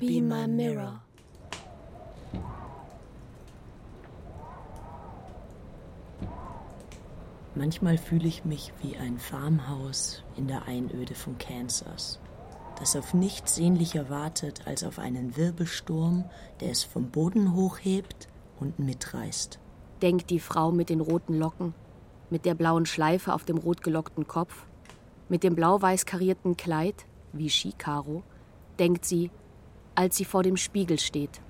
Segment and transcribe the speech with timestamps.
[0.00, 1.00] Be my mirror.
[7.54, 12.18] Manchmal fühle ich mich wie ein Farmhaus in der Einöde von Kansas,
[12.78, 16.24] das auf nichts sehnlicher wartet als auf einen Wirbelsturm,
[16.60, 19.60] der es vom Boden hochhebt und mitreißt.
[20.02, 21.74] Denkt die Frau mit den roten Locken,
[22.30, 24.66] mit der blauen Schleife auf dem rotgelockten Kopf,
[25.28, 28.24] mit dem blau-weiß karierten Kleid, wie Skikaro,
[28.80, 29.30] denkt sie,
[29.94, 31.40] als sie vor dem Spiegel steht.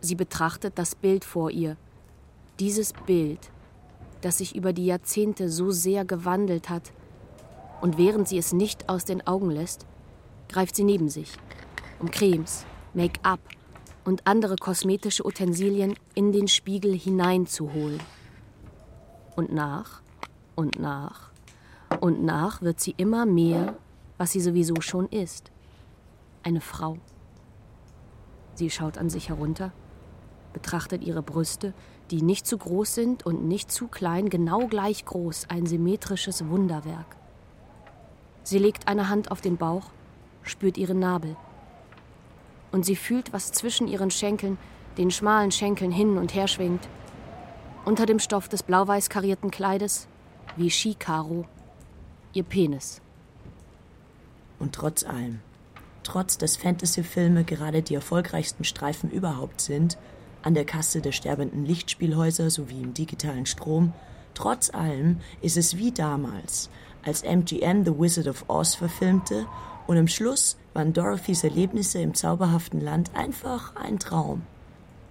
[0.00, 1.76] Sie betrachtet das Bild vor ihr,
[2.60, 3.50] dieses Bild,
[4.20, 6.92] das sich über die Jahrzehnte so sehr gewandelt hat.
[7.80, 9.86] Und während sie es nicht aus den Augen lässt,
[10.48, 11.32] greift sie neben sich,
[12.00, 12.64] um Cremes,
[12.94, 13.40] Make-up
[14.04, 18.00] und andere kosmetische Utensilien in den Spiegel hineinzuholen.
[19.36, 20.00] Und nach
[20.54, 21.30] und nach
[22.00, 23.76] und nach wird sie immer mehr,
[24.18, 25.50] was sie sowieso schon ist.
[26.46, 26.98] Eine Frau.
[28.54, 29.72] Sie schaut an sich herunter,
[30.52, 31.72] betrachtet ihre Brüste,
[32.10, 37.16] die nicht zu groß sind und nicht zu klein, genau gleich groß, ein symmetrisches Wunderwerk.
[38.42, 39.86] Sie legt eine Hand auf den Bauch,
[40.42, 41.34] spürt ihren Nabel.
[42.72, 44.58] Und sie fühlt, was zwischen ihren Schenkeln,
[44.98, 46.86] den schmalen Schenkeln hin und her schwingt.
[47.86, 50.08] Unter dem Stoff des blau-weiß karierten Kleides,
[50.56, 51.46] wie Skikaro,
[52.34, 53.00] ihr Penis.
[54.58, 55.40] Und trotz allem,
[56.04, 59.98] trotz dass Fantasy-Filme gerade die erfolgreichsten Streifen überhaupt sind,
[60.42, 63.92] an der Kasse der sterbenden Lichtspielhäuser sowie im digitalen Strom.
[64.34, 66.70] Trotz allem ist es wie damals,
[67.02, 69.46] als MGM The Wizard of Oz verfilmte
[69.86, 74.42] und im Schluss waren Dorothys Erlebnisse im zauberhaften Land einfach ein Traum.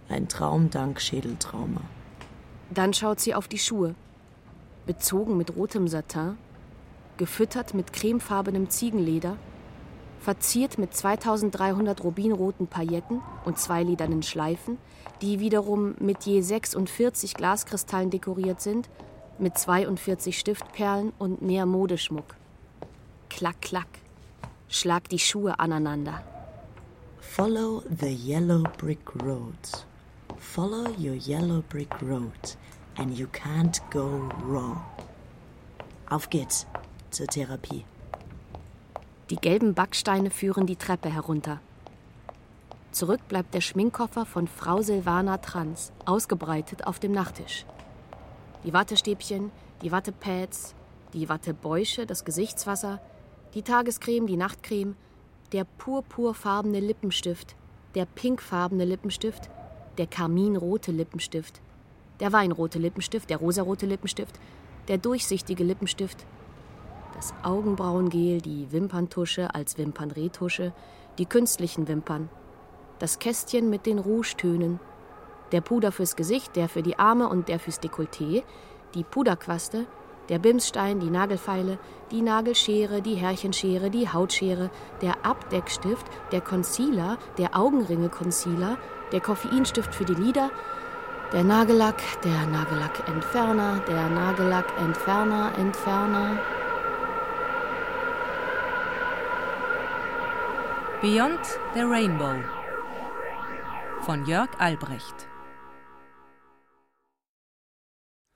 [0.09, 1.81] Ein Traum dank Schädeltrauma.
[2.69, 3.95] Dann schaut sie auf die Schuhe.
[4.85, 6.37] Bezogen mit rotem Satin,
[7.17, 9.37] gefüttert mit cremefarbenem Ziegenleder,
[10.23, 14.77] verziert mit 2300 rubinroten Pailletten und zwei lidernen Schleifen,
[15.21, 18.89] die wiederum mit je 46 Glaskristallen dekoriert sind,
[19.37, 22.35] mit 42 Stiftperlen und mehr Modeschmuck.
[23.29, 23.87] Klack, klack.
[24.69, 26.23] Schlag die Schuhe aneinander.
[27.19, 29.57] Follow the yellow brick road.
[30.37, 32.57] Follow your yellow brick road
[32.97, 34.81] and you can't go wrong.
[36.09, 36.65] Auf geht's
[37.11, 37.85] zur Therapie.
[39.29, 41.61] Die gelben Backsteine führen die Treppe herunter.
[42.91, 47.65] Zurück bleibt der Schminkkoffer von Frau Silvana Trans, ausgebreitet auf dem Nachttisch.
[48.65, 49.51] Die Wattestäbchen,
[49.81, 50.75] die Wattepads,
[51.13, 52.99] die Wattebäusche, das Gesichtswasser,
[53.53, 54.95] die Tagescreme, die Nachtcreme,
[55.53, 57.55] der purpurfarbene Lippenstift,
[57.95, 59.49] der pinkfarbene Lippenstift,
[59.97, 61.61] der karminrote Lippenstift,
[62.19, 64.39] der weinrote Lippenstift, der rosarote Lippenstift,
[64.87, 66.25] der durchsichtige Lippenstift,
[67.13, 70.73] das Augenbrauengel, die Wimperntusche als Wimpernretusche,
[71.17, 72.29] die künstlichen Wimpern,
[72.99, 74.79] das Kästchen mit den Rougetönen,
[75.51, 78.43] der Puder fürs Gesicht, der für die Arme und der fürs Dekolleté,
[78.95, 79.85] die Puderquaste,
[80.29, 81.77] der Bimsstein, die Nagelfeile,
[82.11, 84.69] die Nagelschere, die Härchenschere, die Hautschere,
[85.01, 88.77] der Abdeckstift, der Concealer, der Augenringe-Concealer,
[89.11, 90.49] der Koffeinstift für die Lider,
[91.33, 96.37] der Nagellack, der Nagellackentferner, der Nagellackentferner, Entferner.
[101.03, 101.41] Beyond
[101.73, 102.41] the Rainbow
[104.05, 105.27] von Jörg Albrecht.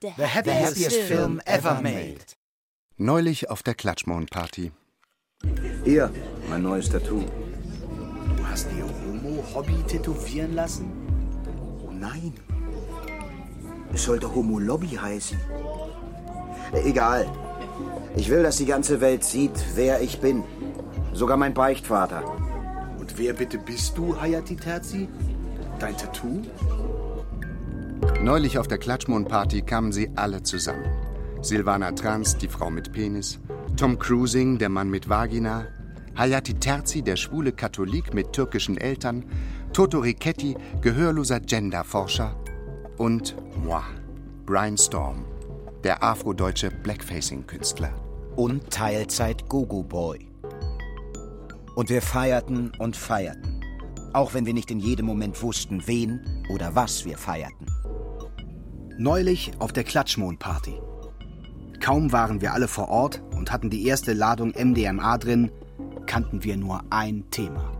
[0.02, 2.18] The happiest, the happiest film ever made.
[2.98, 4.72] Neulich auf der Klatschmond-Party.
[5.84, 6.12] Hier,
[6.50, 7.24] mein neues Tattoo.
[8.36, 10.92] Du hast dir Homo-Hobby tätowieren lassen?
[11.86, 12.34] Oh nein.
[13.94, 15.40] Es sollte Homo-Lobby heißen.
[16.84, 17.32] Egal.
[18.14, 20.44] Ich will, dass die ganze Welt sieht, wer ich bin.
[21.14, 22.24] Sogar mein Beichtvater.
[23.08, 25.08] Und wer bitte bist du, Hayati Terzi?
[25.78, 26.42] Dein Tattoo?
[28.20, 30.84] Neulich auf der Klatschmond-Party kamen sie alle zusammen.
[31.40, 33.40] Silvana Trans, die Frau mit Penis,
[33.78, 35.68] Tom Cruising, der Mann mit Vagina,
[36.18, 39.24] Hayati Terzi, der schwule Katholik mit türkischen Eltern,
[39.72, 42.36] Toto Richetti, gehörloser Genderforscher
[42.98, 43.84] und moi,
[44.44, 45.24] Brian Storm,
[45.82, 47.94] der afrodeutsche Blackfacing-Künstler.
[48.36, 50.27] Und Teilzeit Gogo Boy.
[51.78, 53.62] Und wir feierten und feierten.
[54.12, 56.20] Auch wenn wir nicht in jedem Moment wussten, wen
[56.52, 57.68] oder was wir feierten.
[58.98, 60.74] Neulich auf der Klatschmond-Party.
[61.78, 65.52] Kaum waren wir alle vor Ort und hatten die erste Ladung MDMA drin,
[66.06, 67.70] kannten wir nur ein Thema.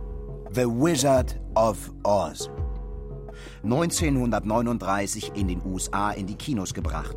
[0.53, 2.49] The Wizard of Oz.
[3.65, 7.17] 1939 in den USA in die Kinos gebracht.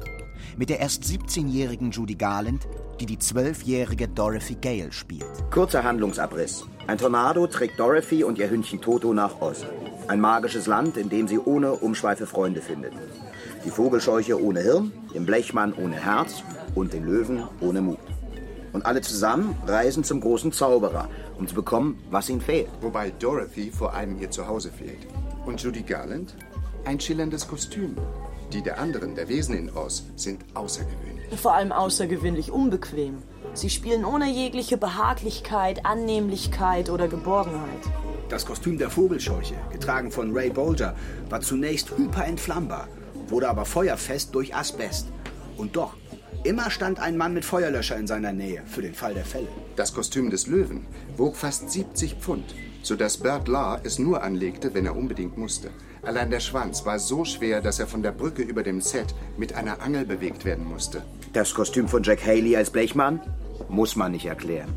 [0.61, 2.67] Mit der erst 17-jährigen Judy Garland,
[2.99, 5.25] die die 12-jährige Dorothy Gale spielt.
[5.49, 6.67] Kurzer Handlungsabriss.
[6.85, 9.65] Ein Tornado trägt Dorothy und ihr Hündchen Toto nach Oz.
[10.07, 12.93] Ein magisches Land, in dem sie ohne Umschweife Freunde findet.
[13.65, 16.43] Die Vogelscheuche ohne Hirn, den Blechmann ohne Herz
[16.75, 17.97] und den Löwen ohne Mut.
[18.71, 21.09] Und alle zusammen reisen zum großen Zauberer,
[21.39, 22.69] um zu bekommen, was ihnen fehlt.
[22.81, 25.07] Wobei Dorothy vor allem ihr Zuhause fehlt.
[25.43, 26.35] Und Judy Garland?
[26.85, 27.95] Ein schillerndes Kostüm.
[28.53, 31.39] Die der anderen, der Wesen in Oz, sind außergewöhnlich.
[31.39, 33.23] Vor allem außergewöhnlich unbequem.
[33.53, 37.79] Sie spielen ohne jegliche Behaglichkeit, Annehmlichkeit oder Geborgenheit.
[38.27, 40.95] Das Kostüm der Vogelscheuche, getragen von Ray Bolger,
[41.29, 42.89] war zunächst hyperentflammbar,
[43.27, 45.07] wurde aber feuerfest durch Asbest.
[45.55, 45.95] Und doch,
[46.43, 49.47] immer stand ein Mann mit Feuerlöscher in seiner Nähe, für den Fall der Fälle.
[49.77, 54.85] Das Kostüm des Löwen wog fast 70 Pfund, sodass Bert Lahr es nur anlegte, wenn
[54.85, 55.69] er unbedingt musste.
[56.03, 59.53] Allein der Schwanz war so schwer, dass er von der Brücke über dem Set mit
[59.53, 61.03] einer Angel bewegt werden musste.
[61.33, 63.19] Das Kostüm von Jack Haley als Blechmann
[63.69, 64.73] muss man nicht erklären.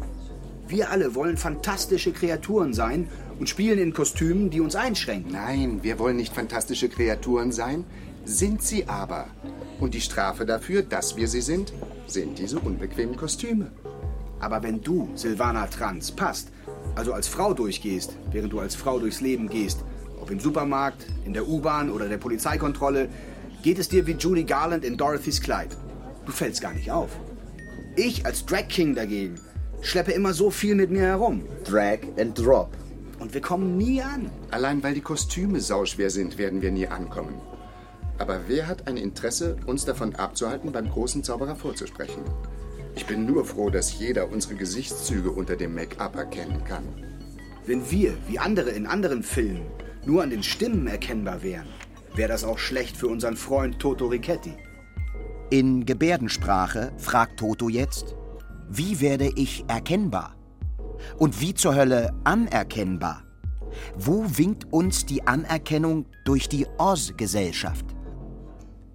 [0.69, 5.33] Wir alle wollen fantastische Kreaturen sein und spielen in Kostümen, die uns einschränken.
[5.33, 7.85] Nein, wir wollen nicht fantastische Kreaturen sein,
[8.25, 9.27] sind sie aber.
[9.81, 11.73] Und die Strafe dafür, dass wir sie sind,
[12.07, 13.73] sind diese unbequemen Kostüme.
[14.41, 16.49] Aber wenn du, Silvana Trans, passt,
[16.95, 19.85] also als Frau durchgehst, während du als Frau durchs Leben gehst,
[20.25, 23.11] ob im Supermarkt, in der U-Bahn oder der Polizeikontrolle,
[23.63, 25.69] geht es dir wie Judy Garland in Dorothys Kleid.
[26.25, 27.11] Du fällst gar nicht auf.
[27.95, 29.35] Ich als Drag King dagegen
[29.83, 31.43] schleppe immer so viel mit mir herum.
[31.65, 32.71] Drag and Drop.
[33.19, 34.31] Und wir kommen nie an.
[34.51, 37.35] Allein weil die Kostüme sauschwer sind, werden wir nie ankommen.
[38.17, 42.23] Aber wer hat ein Interesse, uns davon abzuhalten, beim großen Zauberer vorzusprechen?
[42.97, 46.85] Ich bin nur froh, dass jeder unsere Gesichtszüge unter dem Make-up erkennen kann.
[47.67, 49.67] Wenn wir, wie andere in anderen Filmen,
[50.07, 51.67] nur an den Stimmen erkennbar wären,
[52.15, 54.55] wäre das auch schlecht für unseren Freund Toto Richetti.
[55.51, 58.15] In Gebärdensprache fragt Toto jetzt,
[58.69, 60.35] wie werde ich erkennbar?
[61.19, 63.25] Und wie zur Hölle anerkennbar?
[63.97, 67.85] Wo winkt uns die Anerkennung durch die Oz-Gesellschaft?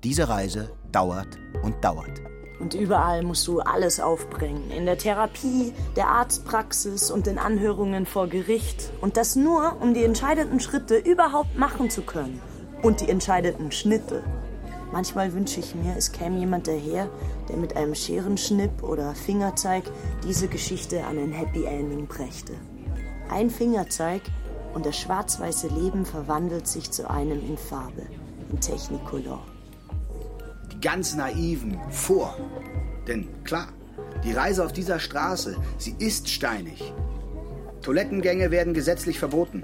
[0.03, 2.21] Diese Reise dauert und dauert.
[2.59, 4.69] Und überall musst du alles aufbringen.
[4.71, 8.91] In der Therapie, der Arztpraxis und den Anhörungen vor Gericht.
[8.99, 12.41] Und das nur, um die entscheidenden Schritte überhaupt machen zu können.
[12.83, 14.23] Und die entscheidenden Schnitte.
[14.91, 17.09] Manchmal wünsche ich mir, es käme jemand daher,
[17.47, 19.83] der mit einem Scherenschnipp oder Fingerzeig
[20.23, 22.53] diese Geschichte an ein Happy Ending brächte.
[23.29, 24.23] Ein Fingerzeig
[24.73, 28.03] und das schwarz-weiße Leben verwandelt sich zu einem in Farbe,
[28.51, 29.45] in Technicolor.
[30.81, 32.37] Ganz naiven vor.
[33.07, 33.67] Denn klar,
[34.23, 36.93] die Reise auf dieser Straße, sie ist steinig.
[37.81, 39.63] Toilettengänge werden gesetzlich verboten.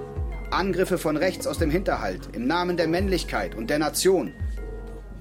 [0.52, 4.32] Angriffe von rechts aus dem Hinterhalt im Namen der Männlichkeit und der Nation.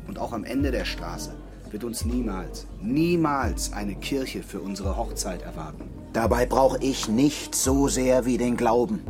[0.06, 1.34] Und auch am Ende der Straße
[1.70, 5.88] wird uns niemals, niemals eine Kirche für unsere Hochzeit erwarten.
[6.12, 9.00] Dabei brauche ich nicht so sehr wie den Glauben.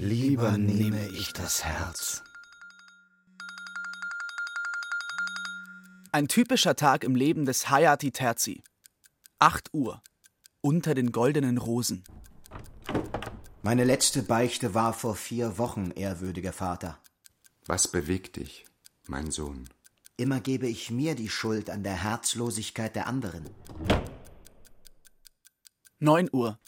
[0.00, 2.22] Lieber nehme ich das Herz.
[6.12, 8.62] Ein typischer Tag im Leben des Hayati Terzi.
[9.40, 10.00] 8 Uhr.
[10.60, 12.04] Unter den goldenen Rosen.
[13.62, 17.00] Meine letzte Beichte war vor vier Wochen, ehrwürdiger Vater.
[17.66, 18.66] Was bewegt dich,
[19.08, 19.68] mein Sohn?
[20.16, 23.50] Immer gebe ich mir die Schuld an der Herzlosigkeit der anderen.
[25.98, 26.60] 9 Uhr.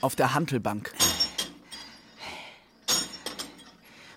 [0.00, 0.92] Auf der Hantelbank.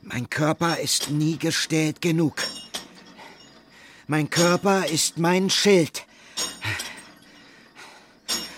[0.08, 2.36] Mein Körper ist nie gestählt genug.
[4.06, 6.06] Mein Körper ist mein Schild.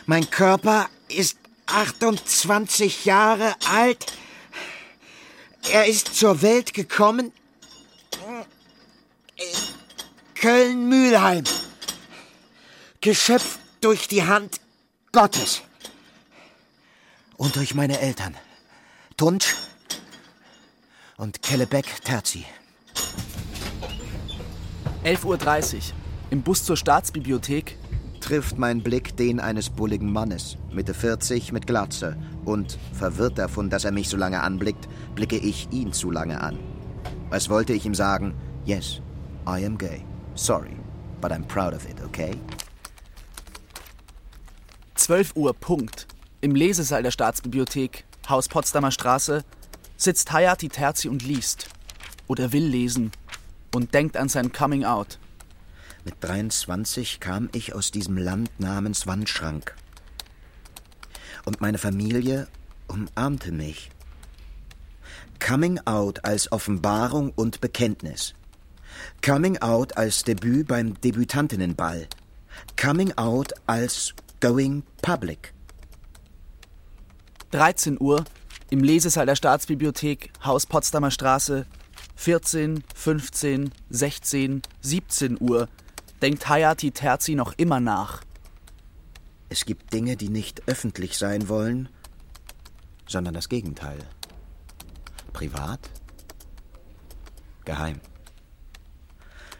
[0.06, 1.38] Mein Körper ist
[1.68, 4.14] 28 Jahre alt.
[5.72, 7.32] Er ist zur Welt gekommen
[10.36, 11.46] Köln-Mühlheim.
[13.00, 14.60] Geschöpft durch die Hand
[15.14, 15.62] Gottes.
[17.38, 18.36] Und durch meine Eltern.
[19.16, 19.56] Tunsch
[21.18, 22.46] und Kellebeck Terzi.
[25.04, 25.82] 11.30 Uhr.
[26.30, 27.78] Im Bus zur Staatsbibliothek.
[28.22, 32.18] Trifft mein Blick den eines bulligen Mannes, Mitte 40, mit Glatze.
[32.46, 36.60] Und, verwirrt davon, dass er mich so lange anblickt, blicke ich ihn zu lange an.
[37.30, 38.34] Als wollte ich ihm sagen,
[38.66, 39.02] yes,
[39.48, 40.04] I am gay.
[40.36, 40.76] Sorry,
[41.22, 42.32] but I'm proud of it, okay?
[44.96, 46.08] 12 Uhr, Punkt.
[46.42, 49.44] Im Lesesaal der Staatsbibliothek, Haus Potsdamer Straße,
[49.98, 51.70] sitzt Hayati Terzi und liest.
[52.28, 53.12] Oder will lesen.
[53.74, 55.20] Und denkt an sein Coming Out.
[56.06, 59.76] Mit 23 kam ich aus diesem Land namens Wandschrank.
[61.46, 62.48] Und meine Familie
[62.88, 63.90] umarmte mich.
[65.46, 68.34] Coming Out als Offenbarung und Bekenntnis.
[69.24, 72.08] Coming Out als Debüt beim Debütantinnenball.
[72.82, 75.54] Coming Out als going public.
[77.52, 78.26] 13 Uhr
[78.70, 81.66] im Lesesaal der Staatsbibliothek, Haus Potsdamer Straße.
[82.16, 85.70] 14, 15, 16, 17 Uhr
[86.22, 88.24] denkt Hayati Terzi noch immer nach.
[89.50, 91.90] Es gibt Dinge, die nicht öffentlich sein wollen,
[93.08, 94.00] sondern das Gegenteil.
[95.32, 95.80] Privat?
[97.66, 98.02] Geheim.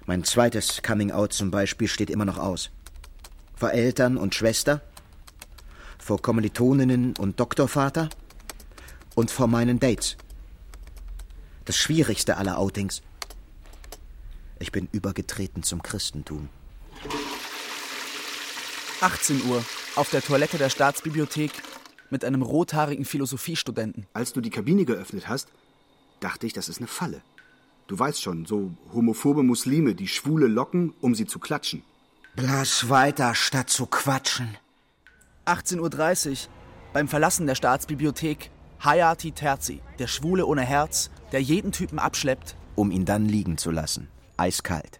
[0.06, 2.72] Mein zweites Coming-out zum Beispiel steht immer noch aus.
[3.56, 4.82] Vor Eltern und Schwester,
[5.98, 8.10] vor Kommilitoninnen und Doktorvater
[9.18, 10.16] und vor meinen Dates.
[11.66, 13.02] Das schwierigste aller Outings.
[14.60, 16.50] Ich bin übergetreten zum Christentum.
[19.02, 21.52] 18 Uhr auf der Toilette der Staatsbibliothek
[22.12, 24.06] mit einem rothaarigen Philosophiestudenten.
[24.14, 25.48] Als du die Kabine geöffnet hast,
[26.20, 27.22] dachte ich, das ist eine Falle.
[27.88, 31.82] Du weißt schon, so homophobe Muslime, die Schwule locken, um sie zu klatschen.
[32.36, 34.58] Blass weiter, statt zu quatschen.
[35.48, 36.38] 18.30 Uhr
[36.94, 38.52] beim Verlassen der Staatsbibliothek
[38.84, 43.72] Hayati Terzi, der Schwule ohne Herz, der jeden Typen abschleppt, um ihn dann liegen zu
[43.72, 44.08] lassen.
[44.38, 45.00] Eiskalt.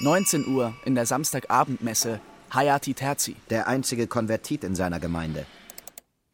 [0.00, 2.20] 19 Uhr in der Samstagabendmesse
[2.52, 3.36] Hayati Terzi.
[3.50, 5.46] Der einzige Konvertit in seiner Gemeinde.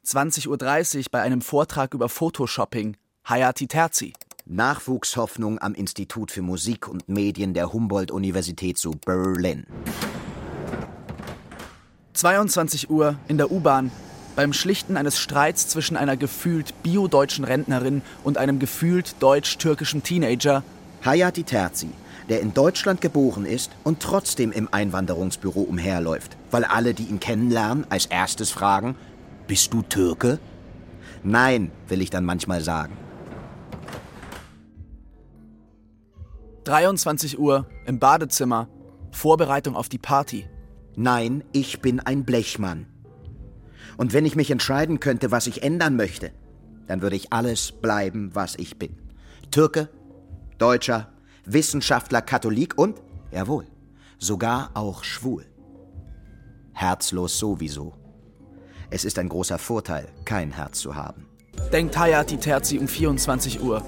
[0.07, 2.97] 20.30 Uhr bei einem Vortrag über Photoshopping
[3.29, 4.15] Hayati Terzi.
[4.47, 9.67] Nachwuchshoffnung am Institut für Musik und Medien der Humboldt-Universität zu Berlin.
[12.15, 13.93] 22 Uhr in der U-Bahn
[14.39, 20.63] beim Schlichten eines Streits zwischen einer gefühlt bio-deutschen Rentnerin und einem gefühlt deutsch-türkischen Teenager.
[21.05, 21.89] Hayati Terzi,
[22.29, 27.85] der in Deutschland geboren ist und trotzdem im Einwanderungsbüro umherläuft, weil alle, die ihn kennenlernen,
[27.89, 28.95] als erstes fragen,
[29.49, 30.39] bist du Türke?
[31.25, 32.97] Nein, will ich dann manchmal sagen.
[36.63, 38.69] 23 Uhr im Badezimmer.
[39.11, 40.49] Vorbereitung auf die Party.
[40.95, 42.87] Nein, ich bin ein Blechmann.
[43.97, 46.33] Und wenn ich mich entscheiden könnte, was ich ändern möchte,
[46.87, 48.97] dann würde ich alles bleiben, was ich bin.
[49.51, 49.89] Türke,
[50.59, 51.13] Deutscher,
[51.45, 53.67] Wissenschaftler, Katholik und, jawohl,
[54.19, 55.47] sogar auch schwul.
[56.73, 57.95] Herzlos sowieso.
[58.91, 61.27] Es ist ein großer Vorteil, kein Herz zu haben.
[61.73, 63.85] Denkt Hayati Terzi um 24 Uhr,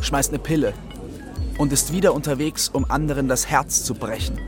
[0.00, 0.74] schmeißt eine Pille
[1.58, 4.38] und ist wieder unterwegs, um anderen das Herz zu brechen.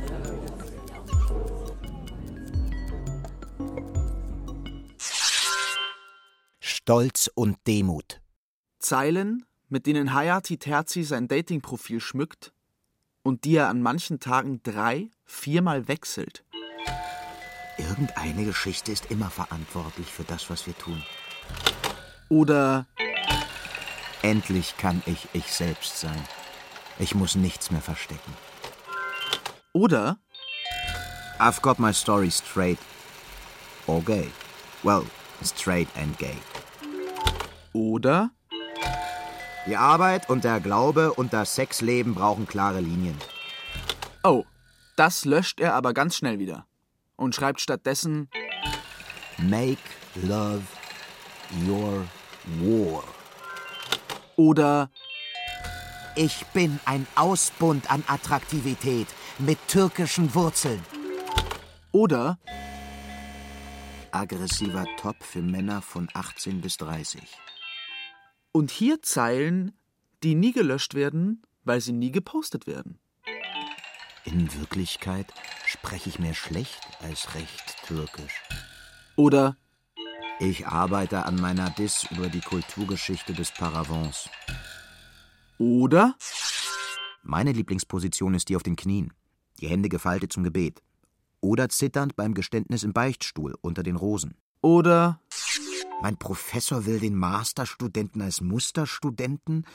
[6.88, 8.20] Stolz und Demut.
[8.78, 12.52] Zeilen, mit denen Hayati Terzi sein Datingprofil schmückt
[13.24, 16.44] und die er an manchen Tagen drei, viermal wechselt.
[17.76, 21.02] Irgendeine Geschichte ist immer verantwortlich für das, was wir tun.
[22.28, 22.86] Oder
[24.22, 26.22] Endlich kann ich ich selbst sein.
[27.00, 28.32] Ich muss nichts mehr verstecken.
[29.72, 30.18] Oder
[31.40, 32.78] I've got my story straight.
[33.88, 34.30] Or gay.
[34.84, 35.04] Well,
[35.42, 36.36] straight and gay.
[37.76, 38.30] Oder
[39.66, 43.18] Die Arbeit und der Glaube und das Sexleben brauchen klare Linien.
[44.24, 44.44] Oh,
[44.96, 46.64] das löscht er aber ganz schnell wieder
[47.16, 48.30] und schreibt stattdessen
[49.36, 49.82] Make
[50.14, 50.62] love
[51.68, 52.06] your
[52.62, 53.04] war.
[54.36, 54.88] oder
[56.14, 60.82] Ich bin ein Ausbund an Attraktivität mit türkischen Wurzeln.
[61.92, 62.38] oder
[64.12, 67.20] Aggressiver Top für Männer von 18 bis 30.
[68.56, 69.72] und hier Zeilen,
[70.22, 72.98] die nie gelöscht werden, weil sie nie gepostet werden.
[74.24, 75.26] In Wirklichkeit
[75.66, 78.40] spreche ich mehr schlecht als recht türkisch.
[79.14, 79.58] Oder
[80.40, 84.30] Ich arbeite an meiner Diss über die Kulturgeschichte des Paravents.
[85.58, 86.16] oder
[87.22, 89.12] Meine Lieblingsposition ist die auf den Knien,
[89.60, 90.82] die Hände gefaltet zum Gebet.
[91.42, 94.34] Oder zitternd beim Geständnis im Beichtstuhl unter den Rosen.
[94.62, 95.20] oder
[96.02, 99.66] Mein Professor will den Masterstudenten als Musterstudenten,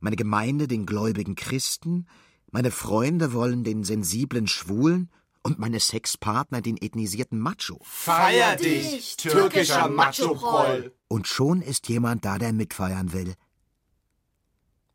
[0.00, 2.06] meine Gemeinde den gläubigen Christen,
[2.50, 5.10] meine Freunde wollen den sensiblen Schwulen
[5.42, 7.80] und meine Sexpartner den ethnisierten Macho.
[7.84, 10.92] Feier dich, türkischer Macho-Proll!
[11.08, 13.34] Und schon ist jemand da, der mitfeiern will.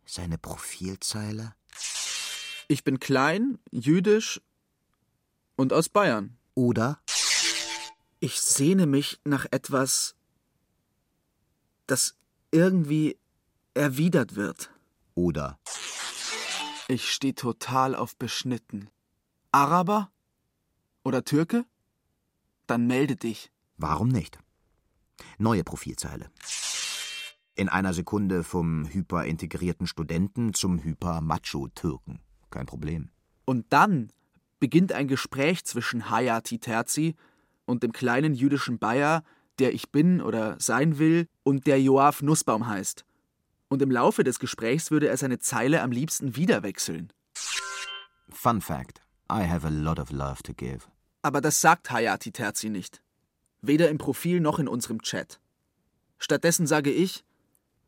[0.05, 1.53] Seine Profilzeile?
[2.71, 4.41] ich bin klein, jüdisch
[5.57, 6.37] und aus Bayern.
[6.55, 7.01] Oder
[8.19, 10.15] Ich sehne mich nach etwas,
[11.91, 12.15] das
[12.51, 13.17] irgendwie
[13.73, 14.71] erwidert wird.
[15.13, 15.59] oder
[16.87, 18.89] Ich stehe total auf beschnitten.
[19.51, 20.09] Araber?
[21.03, 21.65] Oder Türke?
[22.65, 23.51] Dann melde dich.
[23.75, 24.39] warum nicht?
[25.37, 26.31] Neue Profilzeile.
[27.55, 32.21] In einer Sekunde vom hyperintegrierten Studenten zum hyper-Macho-Türken.
[32.51, 33.09] Kein Problem.
[33.43, 34.13] Und dann
[34.59, 37.15] beginnt ein Gespräch zwischen Hayati Terzi
[37.65, 39.23] und dem kleinen jüdischen Bayer,
[39.61, 43.05] der ich bin oder sein will und der Joaf Nussbaum heißt.
[43.69, 47.13] Und im Laufe des Gesprächs würde er seine Zeile am liebsten wieder wechseln.
[48.29, 49.01] Fun fact:
[49.31, 50.87] I have a lot of love to give.
[51.21, 53.03] Aber das sagt Hayati Terzi nicht.
[53.61, 55.39] Weder im Profil noch in unserem Chat.
[56.17, 57.23] Stattdessen sage ich,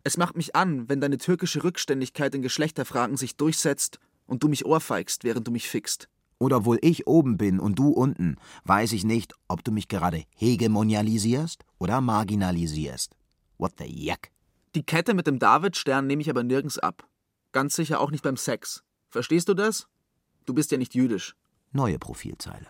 [0.03, 4.65] es macht mich an, wenn deine türkische Rückständigkeit in Geschlechterfragen sich durchsetzt und du mich
[4.65, 6.07] ohrfeigst, während du mich fickst.
[6.39, 10.23] Oder wohl ich oben bin und du unten, weiß ich nicht, ob du mich gerade
[10.35, 13.15] hegemonialisierst oder marginalisierst.
[13.57, 14.29] What the yuck?
[14.75, 17.07] Die Kette mit dem Davidstern nehme ich aber nirgends ab.
[17.51, 18.83] Ganz sicher auch nicht beim Sex.
[19.09, 19.87] Verstehst du das?
[20.45, 21.35] Du bist ja nicht jüdisch.
[21.71, 22.67] Neue Profilzeile.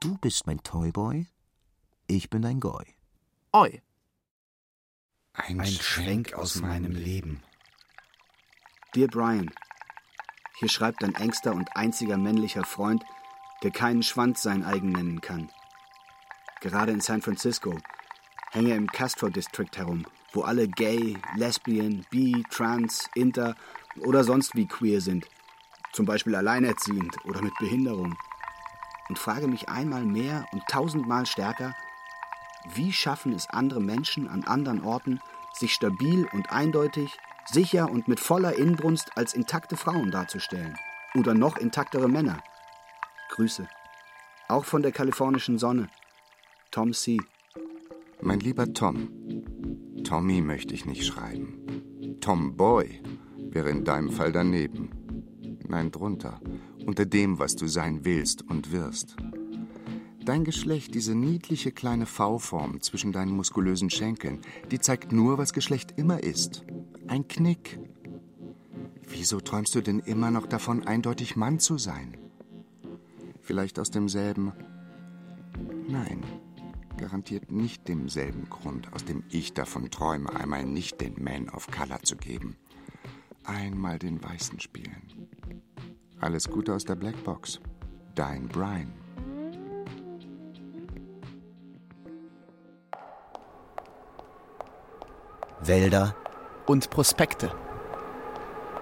[0.00, 1.26] Du bist mein Toyboy,
[2.06, 2.84] ich bin dein Goy.
[3.52, 3.80] Oi.
[5.32, 7.42] Ein, Ein Schwenk aus meinem Leben.
[8.94, 9.50] Dear Brian,
[10.58, 13.04] hier schreibt dein engster und einziger männlicher Freund,
[13.62, 15.50] der keinen Schwanz sein eigen nennen kann.
[16.60, 17.78] Gerade in San Francisco
[18.50, 23.54] hänge im Castro District herum, wo alle gay, lesbian, bi, trans, inter
[24.00, 25.26] oder sonst wie queer sind,
[25.92, 28.16] zum Beispiel alleinerziehend oder mit Behinderung,
[29.08, 31.74] und frage mich einmal mehr und tausendmal stärker,
[32.74, 35.20] wie schaffen es andere Menschen an anderen Orten,
[35.52, 40.76] sich stabil und eindeutig, sicher und mit voller Inbrunst als intakte Frauen darzustellen?
[41.14, 42.42] Oder noch intaktere Männer?
[43.30, 43.68] Grüße.
[44.48, 45.88] Auch von der kalifornischen Sonne.
[46.70, 47.18] Tom C.
[48.20, 49.08] Mein lieber Tom,
[50.04, 52.18] Tommy möchte ich nicht schreiben.
[52.20, 53.02] Tom Boy
[53.50, 54.90] wäre in deinem Fall daneben.
[55.68, 56.40] Nein, drunter.
[56.84, 59.16] Unter dem, was du sein willst und wirst.
[60.24, 65.94] Dein Geschlecht, diese niedliche kleine V-Form zwischen deinen muskulösen Schenkeln, die zeigt nur, was Geschlecht
[65.96, 66.64] immer ist.
[67.08, 67.78] Ein Knick.
[69.08, 72.16] Wieso träumst du denn immer noch davon, eindeutig Mann zu sein?
[73.40, 74.52] Vielleicht aus demselben.
[75.88, 76.24] Nein,
[76.96, 82.02] garantiert nicht demselben Grund, aus dem ich davon träume, einmal nicht den Man of Color
[82.02, 82.56] zu geben.
[83.44, 85.28] Einmal den Weißen spielen.
[86.20, 87.60] Alles Gute aus der Blackbox.
[88.16, 88.92] Dein Brian.
[95.62, 96.16] Wälder
[96.66, 97.50] und Prospekte.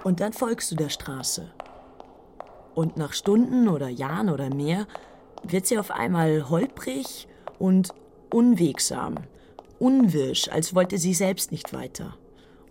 [0.03, 1.51] Und dann folgst du der Straße.
[2.75, 4.87] Und nach Stunden oder Jahren oder mehr
[5.43, 7.91] wird sie auf einmal holprig und
[8.31, 9.15] unwegsam,
[9.79, 12.17] unwirsch, als wollte sie selbst nicht weiter.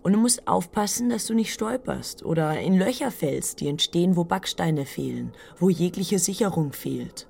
[0.02, 4.24] Und du musst aufpassen, dass du nicht stolperst oder in Löcher fällst, die entstehen, wo
[4.24, 7.26] Backsteine fehlen, wo jegliche Sicherung fehlt.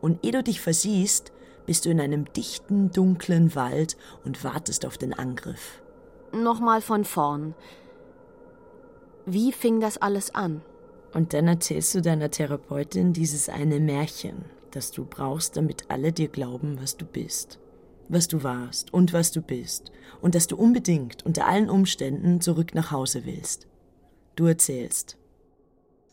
[0.00, 1.32] Und ehe du dich versiehst,
[1.66, 5.82] bist du in einem dichten, dunklen Wald und wartest auf den Angriff.
[6.42, 7.54] Nochmal von vorn.
[9.24, 10.62] Wie fing das alles an?
[11.12, 16.28] Und dann erzählst du deiner Therapeutin dieses eine Märchen, das du brauchst, damit alle dir
[16.28, 17.60] glauben, was du bist.
[18.08, 19.92] Was du warst und was du bist.
[20.20, 23.66] Und dass du unbedingt unter allen Umständen zurück nach Hause willst.
[24.34, 25.16] Du erzählst.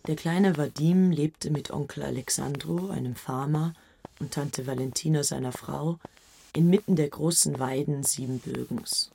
[0.08, 3.74] Der kleine Vadim lebte mit Onkel Alexandro, einem Farmer,
[4.20, 5.98] und Tante Valentina, seiner Frau,
[6.56, 9.11] inmitten der großen Weiden Siebenbögens.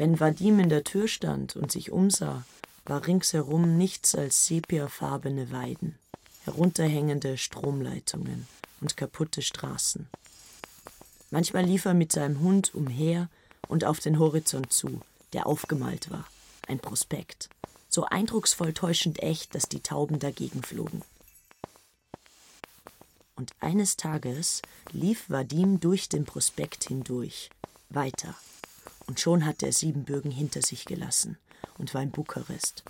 [0.00, 2.46] Wenn Vadim in der Tür stand und sich umsah,
[2.86, 5.98] war ringsherum nichts als sepiafarbene Weiden,
[6.44, 8.48] herunterhängende Stromleitungen
[8.80, 10.08] und kaputte Straßen.
[11.30, 13.28] Manchmal lief er mit seinem Hund umher
[13.68, 15.02] und auf den Horizont zu,
[15.34, 16.26] der aufgemalt war,
[16.66, 17.50] ein Prospekt,
[17.90, 21.02] so eindrucksvoll täuschend echt, dass die Tauben dagegen flogen.
[23.36, 27.50] Und eines Tages lief Vadim durch den Prospekt hindurch,
[27.90, 28.34] weiter,
[29.10, 31.36] und schon hatte er Siebenbürgen hinter sich gelassen
[31.78, 32.84] und war in Bukarest.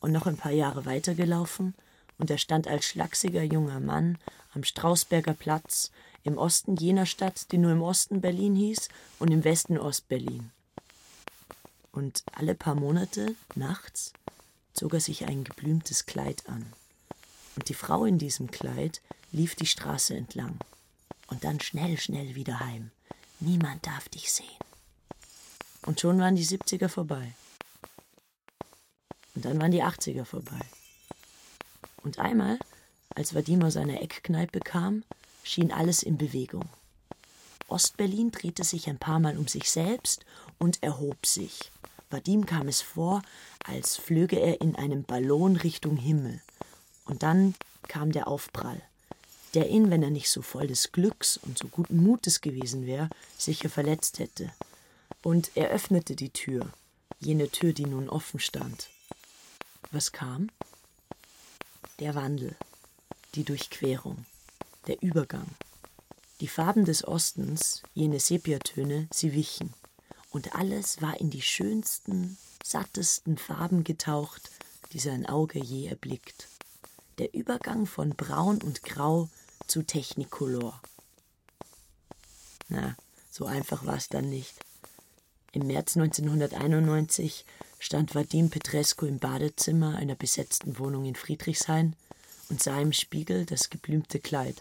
[0.00, 1.74] Und noch ein paar Jahre weitergelaufen,
[2.16, 4.16] und er stand als schlachsiger junger Mann
[4.54, 5.90] am Strausberger Platz
[6.24, 10.50] im Osten jener Stadt, die nur im Osten Berlin hieß und im Westen Ostberlin.
[11.92, 14.14] Und alle paar Monate, nachts,
[14.72, 16.64] zog er sich ein geblümtes Kleid an.
[17.56, 19.02] Und die Frau in diesem Kleid
[19.32, 20.58] lief die Straße entlang.
[21.26, 22.90] Und dann schnell, schnell wieder heim.
[23.38, 24.67] Niemand darf dich sehen.
[25.82, 27.32] Und schon waren die 70er vorbei.
[29.34, 30.60] Und dann waren die 80er vorbei.
[32.02, 32.58] Und einmal,
[33.14, 35.04] als Vadim aus seiner Eckkneipe kam,
[35.44, 36.68] schien alles in Bewegung.
[37.68, 40.24] Ostberlin drehte sich ein paar Mal um sich selbst
[40.58, 41.70] und erhob sich.
[42.10, 43.22] Vadim kam es vor,
[43.64, 46.40] als flöge er in einem Ballon Richtung Himmel.
[47.04, 47.54] Und dann
[47.86, 48.82] kam der Aufprall,
[49.54, 53.10] der ihn, wenn er nicht so voll des Glücks und so guten Mutes gewesen wäre,
[53.36, 54.50] sicher verletzt hätte
[55.22, 56.72] und er öffnete die Tür,
[57.20, 58.90] jene Tür, die nun offen stand.
[59.90, 60.50] Was kam?
[61.98, 62.56] Der Wandel,
[63.34, 64.26] die Durchquerung,
[64.86, 65.46] der Übergang.
[66.40, 69.74] Die Farben des Ostens, jene Sepiatöne, sie wichen.
[70.30, 74.50] Und alles war in die schönsten, sattesten Farben getaucht,
[74.92, 76.48] die sein Auge je erblickt.
[77.18, 79.28] Der Übergang von Braun und Grau
[79.66, 80.80] zu Technicolor.
[82.68, 82.96] Na,
[83.30, 84.54] so einfach war es dann nicht.
[85.52, 87.46] Im März 1991
[87.78, 91.96] stand Vadim Petrescu im Badezimmer einer besetzten Wohnung in Friedrichshain
[92.50, 94.56] und sah im Spiegel das geblümte Kleid.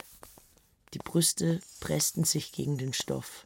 [0.93, 3.45] Die Brüste pressten sich gegen den Stoff.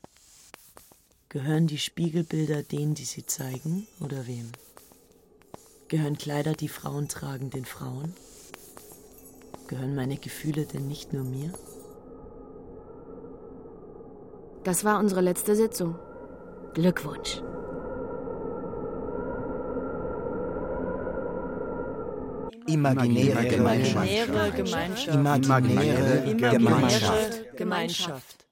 [1.29, 4.51] Gehören die Spiegelbilder denen, die sie zeigen, oder wem?
[5.87, 8.13] Gehören Kleider, die Frauen tragen, den Frauen?
[9.67, 11.51] Gehören meine Gefühle denn nicht nur mir?
[14.63, 15.95] Das war unsere letzte Sitzung.
[16.73, 17.41] Glückwunsch.
[22.65, 24.09] Imaginäre Gemeinschaft.
[24.09, 25.43] Imaginäre Gemeinschaft.
[25.43, 27.57] Imaginäre Gemeinschaft.
[27.57, 28.47] Gemeinschaft.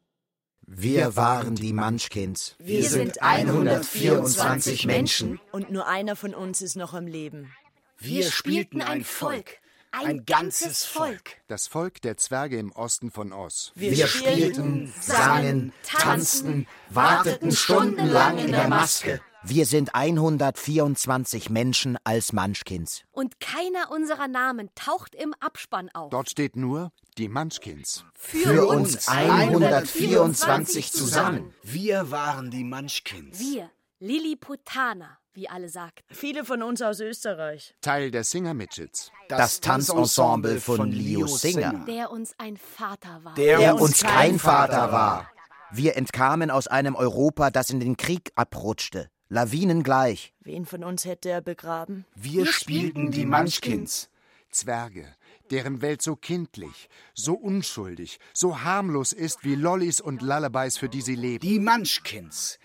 [0.67, 2.55] Wir waren die Munchkins.
[2.59, 5.39] Wir sind 124 Menschen.
[5.53, 7.53] Und nur einer von uns ist noch am Leben.
[7.97, 9.58] Wir spielten ein Volk.
[9.91, 11.37] Ein ganzes Volk.
[11.47, 13.71] Das Volk der Zwerge im Osten von Oz.
[13.75, 19.21] Wir spielten, sangen, tanzten, warteten stundenlang in der Maske.
[19.43, 23.03] Wir sind 124 Menschen als Munchkins.
[23.11, 26.09] Und keiner unserer Namen taucht im Abspann auf.
[26.09, 28.03] Dort steht nur die Munchkins.
[28.13, 31.53] Für uns 124 zusammen.
[31.63, 33.39] Wir waren die Munchkins.
[33.39, 36.13] Wir, Lilliputaner, wie alle sagten.
[36.13, 37.75] Viele von uns aus Österreich.
[37.81, 39.11] Teil der Singer Midgets.
[39.27, 41.85] Das Tanzensemble von Leo Singer.
[41.87, 43.35] Der uns ein Vater war.
[43.35, 45.29] Der, Der uns kein Vater war.
[45.71, 49.09] Wir entkamen aus einem Europa, das in den Krieg abrutschte.
[49.29, 50.33] Lawinengleich.
[50.39, 52.05] Wen von uns hätte er begraben?
[52.15, 54.09] Wir spielten die Munchkins.
[54.49, 55.05] Zwerge,
[55.51, 61.01] deren Welt so kindlich, so unschuldig, so harmlos ist wie Lollis und Lullabies, für die
[61.01, 61.47] sie leben.
[61.47, 62.57] Die Munchkins.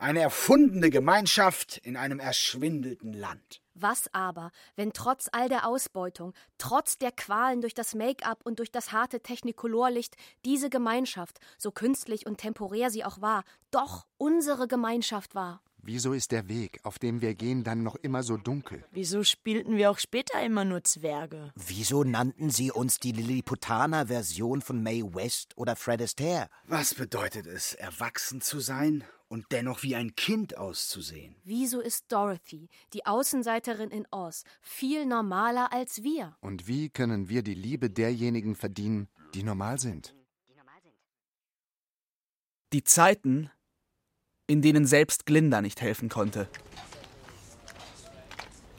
[0.00, 3.60] Eine erfundene Gemeinschaft in einem erschwindelten Land.
[3.74, 8.70] Was aber, wenn trotz all der Ausbeutung, trotz der Qualen durch das Make-up und durch
[8.70, 15.34] das harte Technicolorlicht diese Gemeinschaft, so künstlich und temporär sie auch war, doch unsere Gemeinschaft
[15.34, 15.62] war?
[15.82, 18.84] Wieso ist der Weg, auf dem wir gehen, dann noch immer so dunkel?
[18.92, 21.52] Wieso spielten wir auch später immer nur Zwerge?
[21.56, 26.50] Wieso nannten sie uns die Lilliputaner-Version von Mae West oder Fred Astaire?
[26.66, 31.36] Was bedeutet es, erwachsen zu sein und dennoch wie ein Kind auszusehen?
[31.44, 36.36] Wieso ist Dorothy, die Außenseiterin in Oz, viel normaler als wir?
[36.40, 40.14] Und wie können wir die Liebe derjenigen verdienen, die normal sind?
[42.72, 43.50] Die Zeiten,
[44.46, 46.48] in denen selbst Glinda nicht helfen konnte.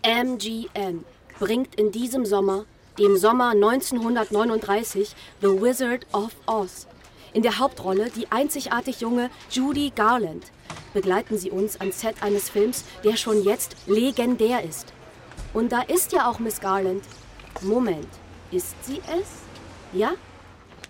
[0.03, 1.03] MGM
[1.39, 2.65] bringt in diesem Sommer,
[2.97, 6.87] dem Sommer 1939, The Wizard of Oz.
[7.33, 10.51] In der Hauptrolle die einzigartig junge Judy Garland.
[10.93, 14.93] Begleiten Sie uns ans Set eines Films, der schon jetzt legendär ist.
[15.53, 17.03] Und da ist ja auch Miss Garland.
[17.61, 18.07] Moment,
[18.51, 19.27] ist sie es?
[19.93, 20.13] Ja?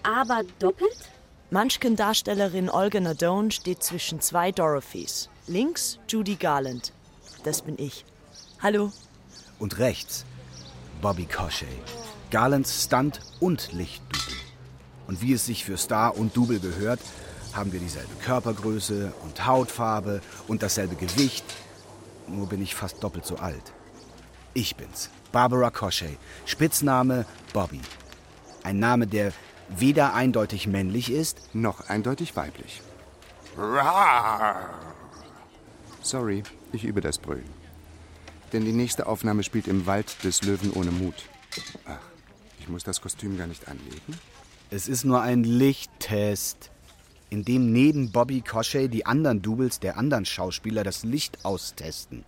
[0.04, 1.10] Aber doppelt?
[1.52, 5.30] Munchkin-Darstellerin Olga Nadone steht zwischen zwei Dorothys.
[5.48, 6.94] Links Judy Garland.
[7.44, 8.06] Das bin ich.
[8.62, 8.92] Hallo.
[9.58, 10.26] Und rechts
[11.02, 11.68] Bobby Cochet.
[12.30, 14.39] Garlands Stunt und Lichtdouble.
[15.10, 17.00] Und wie es sich für Star und Double gehört,
[17.54, 21.46] haben wir dieselbe Körpergröße und Hautfarbe und dasselbe Gewicht.
[22.28, 23.74] Nur bin ich fast doppelt so alt.
[24.54, 27.82] Ich bin's, Barbara Cochet, Spitzname Bobby.
[28.62, 29.34] Ein Name, der
[29.68, 32.84] weder eindeutig männlich ist, Noch eindeutig weiblich.
[36.04, 37.50] Sorry, ich übe das Brüllen.
[38.54, 41.16] Denn die nächste Aufnahme spielt im Wald des Löwen ohne Mut.
[41.88, 41.98] Ach,
[42.60, 44.14] ich muss das Kostüm gar nicht anlegen.
[44.72, 46.70] Es ist nur ein Lichttest,
[47.30, 52.24] in dem neben Bobby Cochet die anderen Doubles der anderen Schauspieler das Licht austesten.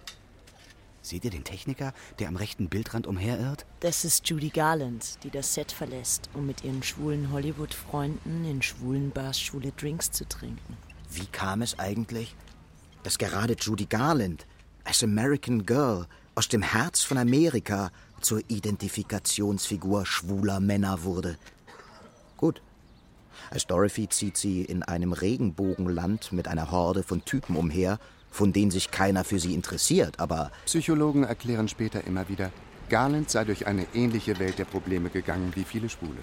[1.04, 3.66] Seht ihr den Techniker, der am rechten Bildrand umherirrt?
[3.80, 9.12] Das ist Judy Garland, die das Set verlässt, um mit ihren schwulen Hollywood-Freunden in schwulen
[9.12, 10.78] Bars schwule Drinks zu trinken.
[11.12, 12.36] Wie kam es eigentlich,
[13.04, 14.46] dass gerade Judy Garland
[14.84, 21.38] als American Girl aus dem Herz von Amerika zur Identifikationsfigur schwuler Männer wurde?
[22.42, 22.62] Gut.
[23.52, 28.00] Als Dorothy zieht sie in einem Regenbogenland mit einer Horde von Typen umher,
[28.32, 32.52] von denen sich keiner für sie interessiert, aber Psychologen erklären später immer wieder,
[32.90, 36.20] Garland sei durch eine ähnliche Welt der Probleme gegangen wie viele Schwule.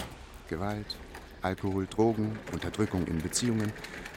[0.49, 0.97] Gewalt,
[1.41, 3.71] Alkohol, Drogen, Unterdrückung in Beziehungen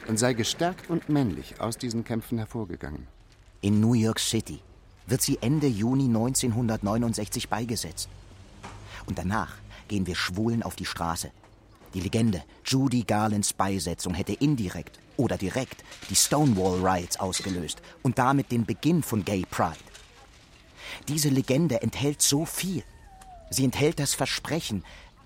[0.07, 3.07] und sei gestärkt und männlich aus diesen Kämpfen hervorgegangen.
[3.61, 4.59] in New York City
[5.07, 8.09] wird sie Ende Juni 1969 beigesetzt.
[9.05, 9.55] Und danach
[9.87, 11.31] gehen wir Schwulen auf die Straße.
[11.93, 18.51] Die Legende Judy Garlands Beisetzung hätte indirekt oder direkt die Stonewall Riots ausgelöst und damit
[18.51, 19.77] den Beginn von Gay Pride.
[21.07, 22.83] Diese Legende enthält so viel.
[23.49, 24.83] Sie enthält das Versprechen,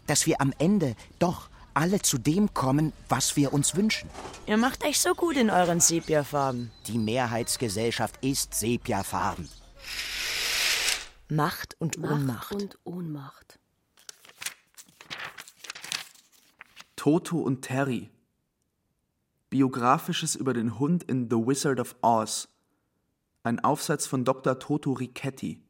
[0.08, 4.10] dass wir am Ende doch alle zu dem kommen, was wir uns wünschen.
[4.48, 6.72] Ihr macht euch so gut in euren Sepiafarben.
[6.88, 9.48] Die Mehrheitsgesellschaft ist Sepiafarben.
[11.30, 12.52] Macht und Macht Ohnmacht.
[12.54, 13.60] und Ohnmacht.
[17.08, 18.10] Toto und Terry.
[19.50, 22.50] Biografisches über den Hund in The Wizard of Oz.
[23.44, 24.60] Ein Aufsatz von Dr.
[24.60, 25.64] Toto Richetti.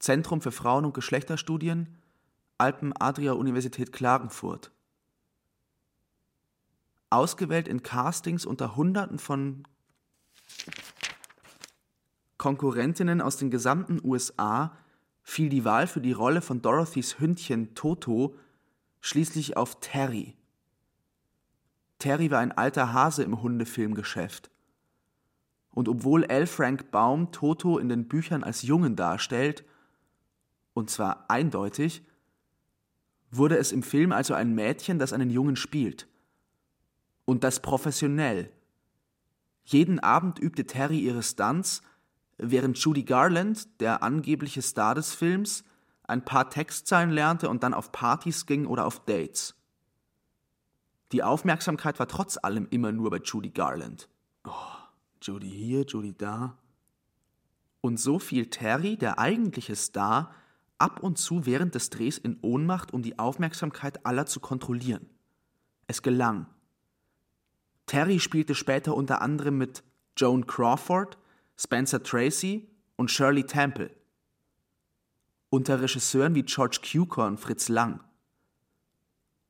[0.00, 1.96] Zentrum für Frauen- und Geschlechterstudien,
[2.58, 4.72] Alpen-Adria-Universität Klagenfurt.
[7.10, 9.68] Ausgewählt in Castings unter Hunderten von
[12.38, 14.76] Konkurrentinnen aus den gesamten USA
[15.22, 18.34] fiel die Wahl für die Rolle von Dorothys Hündchen Toto
[19.00, 20.36] schließlich auf Terry.
[21.98, 24.50] Terry war ein alter Hase im Hundefilmgeschäft.
[25.70, 26.46] Und obwohl L.
[26.46, 29.64] Frank Baum Toto in den Büchern als Jungen darstellt,
[30.74, 32.04] und zwar eindeutig,
[33.30, 36.08] wurde es im Film also ein Mädchen, das einen Jungen spielt.
[37.24, 38.50] Und das professionell.
[39.64, 41.82] Jeden Abend übte Terry ihre Stunts,
[42.38, 45.64] während Judy Garland, der angebliche Star des Films,
[46.08, 49.54] ein paar Textzeilen lernte und dann auf Partys ging oder auf Dates.
[51.12, 54.08] Die Aufmerksamkeit war trotz allem immer nur bei Judy Garland.
[54.44, 54.50] Oh,
[55.22, 56.58] Judy hier, Judy da.
[57.80, 60.34] Und so fiel Terry, der eigentliche Star,
[60.78, 65.08] ab und zu während des Drehs in Ohnmacht, um die Aufmerksamkeit aller zu kontrollieren.
[65.86, 66.46] Es gelang.
[67.86, 69.82] Terry spielte später unter anderem mit
[70.16, 71.16] Joan Crawford,
[71.56, 73.90] Spencer Tracy und Shirley Temple.
[75.50, 78.00] Unter Regisseuren wie George Cukor und Fritz Lang.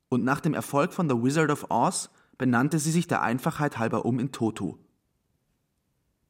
[0.09, 4.05] Und nach dem Erfolg von The Wizard of Oz benannte sie sich der Einfachheit halber
[4.05, 4.79] um in Toto.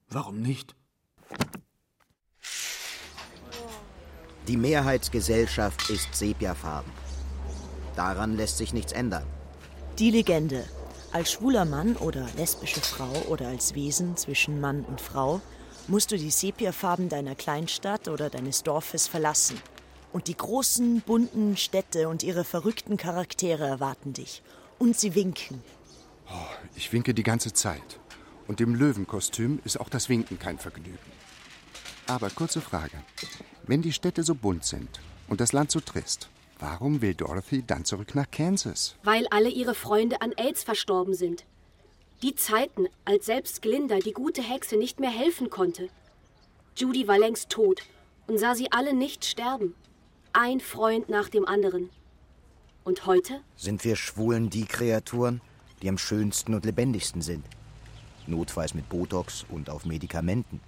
[0.09, 0.75] Warum nicht?
[4.49, 6.91] Die Mehrheitsgesellschaft ist Sepiafarben.
[7.95, 9.27] Daran lässt sich nichts ändern.
[9.99, 10.65] Die Legende.
[11.13, 15.43] Als schwuler Mann oder lesbische Frau oder als Wesen zwischen Mann und Frau
[15.89, 19.61] musst du die Sepiafarben deiner Kleinstadt oder deines Dorfes verlassen.
[20.13, 24.43] Und die großen, bunten Städte und ihre verrückten Charaktere erwarten dich.
[24.79, 25.63] Und sie winken.
[26.77, 27.99] Ich winke die ganze Zeit.
[28.47, 30.99] Und im Löwenkostüm ist auch das Winken kein Vergnügen.
[32.07, 32.97] Aber kurze Frage.
[33.67, 34.89] Wenn die Städte so bunt sind
[35.29, 38.95] und das Land so trist, warum will Dorothy dann zurück nach Kansas?
[39.03, 41.45] Weil alle ihre Freunde an AIDS verstorben sind.
[42.23, 45.89] Die Zeiten, als selbst Glinda, die gute Hexe, nicht mehr helfen konnte.
[46.77, 47.83] Judy war längst tot
[48.27, 49.77] und sah sie alle nicht sterben.
[50.33, 51.91] Ein Freund nach dem anderen.
[52.83, 53.41] Und heute?
[53.55, 55.41] Sind wir Schwulen die Kreaturen,
[55.81, 57.45] die am schönsten und lebendigsten sind?
[58.27, 60.61] Notfalls mit Botox und auf Medikamenten.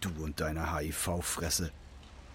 [0.00, 1.72] Du und deine HIV-Fresse.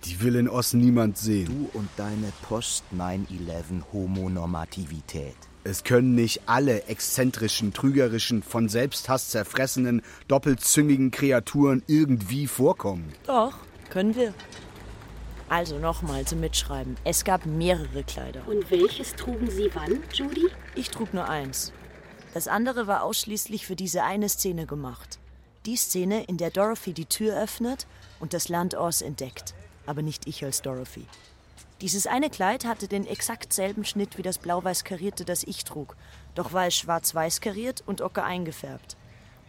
[0.06, 1.46] Die will in Ost niemand sehen.
[1.46, 5.49] Du und deine Post-9-11 Homonormativität.
[5.64, 13.14] Es können nicht alle exzentrischen, trügerischen, von Selbsthass zerfressenen, doppelzüngigen Kreaturen irgendwie vorkommen.
[13.28, 13.54] Doch,
[13.90, 14.34] können wir.
[15.50, 16.96] Also nochmal zum Mitschreiben.
[17.04, 18.48] Es gab mehrere Kleider.
[18.48, 20.48] Und welches trugen Sie wann, Judy?
[20.76, 21.74] Ich trug nur eins.
[22.34, 25.20] Das andere war ausschließlich für diese eine Szene gemacht.
[25.66, 27.88] Die Szene, in der Dorothy die Tür öffnet
[28.20, 29.56] und das Land Oz entdeckt.
[29.88, 31.06] Aber nicht ich als Dorothy.
[31.82, 35.96] Dieses eine Kleid hatte den exakt selben Schnitt wie das blau-weiß karierte, das ich trug.
[36.36, 38.98] Doch war es schwarz-weiß kariert und ocker eingefärbt.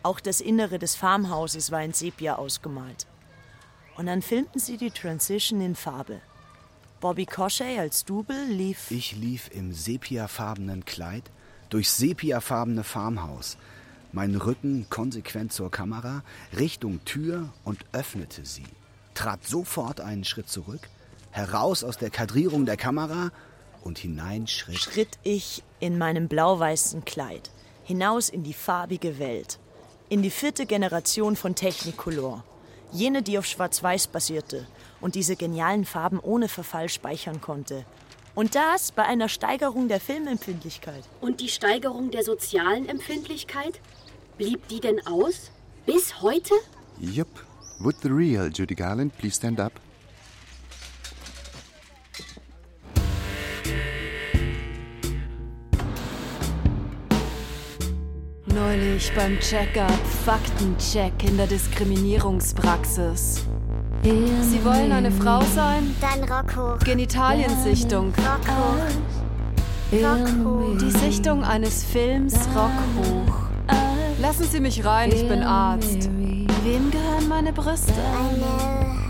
[0.04, 3.06] Auch das Innere des Farmhauses war in Sepia ausgemalt.
[3.96, 6.20] Und dann filmten sie die Transition in Farbe.
[7.00, 8.90] Bobby Cochet als Double lief.
[8.90, 11.24] Ich lief im sepiafarbenen Kleid
[11.68, 13.56] durchs sepiafarbene Farmhaus,
[14.12, 16.22] meinen Rücken konsequent zur Kamera,
[16.56, 18.66] Richtung Tür und öffnete sie,
[19.14, 20.88] trat sofort einen Schritt zurück,
[21.30, 23.30] heraus aus der Kadrierung der Kamera
[23.82, 24.78] und hinein schritt.
[24.78, 27.50] Schritt ich in meinem blau-weißen Kleid
[27.84, 29.58] hinaus in die farbige Welt,
[30.08, 32.44] in die vierte Generation von Technicolor,
[32.92, 34.66] jene, die auf Schwarz-Weiß basierte
[35.00, 37.84] und diese genialen Farben ohne Verfall speichern konnte.
[38.36, 41.02] Und das bei einer Steigerung der Filmempfindlichkeit.
[41.20, 43.80] Und die Steigerung der sozialen Empfindlichkeit?
[44.38, 45.50] Blieb die denn aus?
[45.84, 46.54] Bis heute?
[47.00, 47.44] Yup.
[47.80, 49.72] Would the real Judy Garland please stand up?
[58.54, 59.92] Neulich beim Check-up,
[60.24, 63.44] Faktencheck in der Diskriminierungspraxis.
[64.02, 65.94] Sie wollen eine Frau sein?
[66.00, 66.78] Dann Rock hoch.
[66.84, 68.12] Genitaliensichtung.
[68.18, 68.86] Rock hoch.
[69.92, 70.78] Rock hoch.
[70.80, 73.34] Die Sichtung eines Films Rock hoch.
[74.20, 76.10] Lassen Sie mich rein, ich bin Arzt.
[76.64, 77.92] Wem gehören meine Brüste?
[77.92, 78.58] I know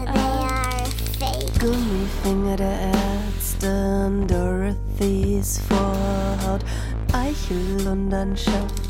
[0.04, 0.84] they are
[1.18, 1.60] fake.
[1.60, 6.64] Gummifinger der Ärztin, Dorothys Vorhaut,
[7.12, 8.89] Eichel und Anschaft.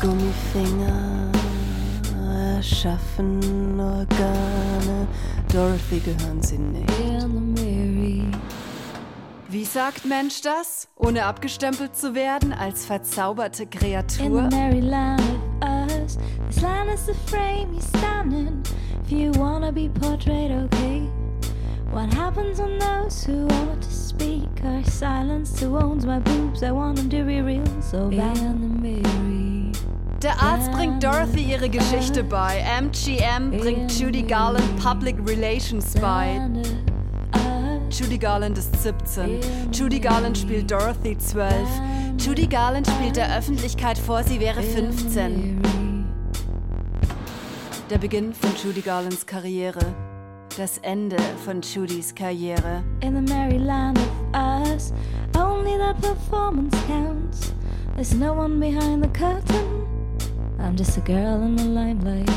[0.00, 1.30] Gummifinger
[2.56, 5.06] erschaffen Organe,
[5.52, 6.90] Dorothy gehören sie nicht.
[9.50, 14.42] Wie sagt Mensch das, ohne abgestempelt zu werden als verzauberte In the Kreatur?
[14.50, 15.20] merry land
[15.60, 16.16] of us,
[16.48, 18.62] this land is the frame you stand in.
[19.04, 21.02] If you wanna be portrayed, okay.
[21.92, 25.58] What happens when those who want to speak are silenced?
[25.60, 26.62] Who owns my boobs?
[26.62, 29.49] I want them to be real, so bad.
[30.22, 32.62] Der Arzt bringt Dorothy ihre Geschichte bei.
[32.78, 36.38] MGM bringt Judy Garland Public Relations bei.
[37.90, 39.40] Judy Garland ist 17.
[39.72, 41.66] Judy Garland spielt Dorothy 12.
[42.18, 45.58] Judy Garland spielt der Öffentlichkeit vor, sie wäre 15.
[47.88, 49.86] Der Beginn von Judy Garlands Karriere.
[50.58, 52.84] Das Ende von Judys Karriere.
[53.00, 54.92] In the merry land of us,
[55.34, 57.54] only the performance counts.
[57.94, 59.89] There's no one behind the curtain.
[60.62, 62.28] I'm just a girl in the limelight.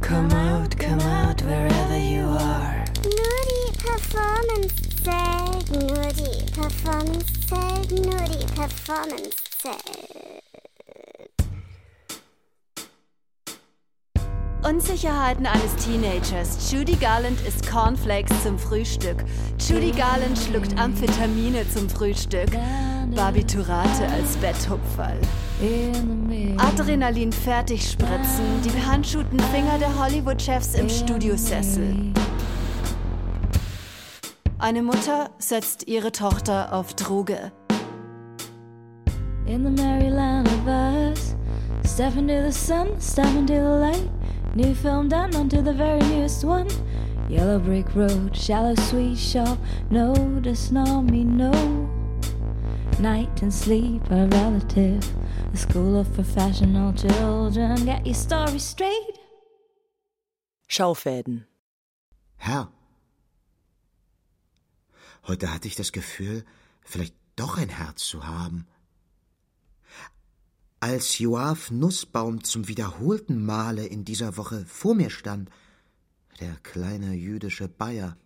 [0.00, 2.84] Come out, come out, wherever you are.
[3.04, 5.70] Nur die Performance zählt.
[5.72, 7.90] Nur die Performance zählt.
[7.90, 10.35] Nur die Performance zählt.
[14.62, 16.70] Unsicherheiten eines Teenagers.
[16.72, 19.24] Judy Garland isst Cornflakes zum Frühstück.
[19.58, 22.50] Judy Garland schluckt Amphetamine zum Frühstück.
[23.14, 25.20] Barbiturate als Betthupferl.
[26.58, 28.44] Adrenalin fertig spritzen.
[28.64, 32.12] Die behandschuhten Finger der Hollywood-Chefs im Studiosessel.
[34.58, 37.52] Eine Mutter setzt ihre Tochter auf Droge.
[39.46, 41.36] In the merry land of us,
[41.84, 44.15] step into the sun, step into the light.
[44.56, 46.66] New film done onto the very newest one.
[47.28, 49.58] Yellow brick road, shallow sweet shop.
[49.90, 51.52] No, does not mean no.
[52.98, 55.04] Night and sleep are relative.
[55.52, 57.84] The school of professional children.
[57.84, 59.18] Get your story straight.
[60.68, 61.44] Schaufäden.
[62.38, 62.72] Herr,
[65.26, 66.46] heute hatte ich das Gefühl,
[66.80, 68.66] vielleicht doch ein Herz zu haben.
[70.80, 75.50] Als Joaf Nussbaum zum wiederholten Male in dieser Woche vor mir stand,
[76.40, 78.16] der kleine jüdische Bayer,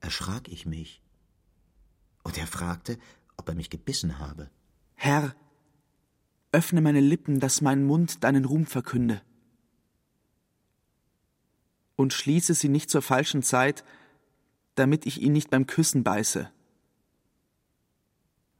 [0.00, 1.00] erschrak ich mich.
[2.24, 2.98] Und er fragte,
[3.36, 4.50] ob er mich gebissen habe.
[4.94, 5.34] Herr,
[6.52, 9.22] öffne meine Lippen, dass mein Mund deinen Ruhm verkünde.
[11.96, 13.84] Und schließe sie nicht zur falschen Zeit,
[14.74, 16.50] damit ich ihn nicht beim Küssen beiße.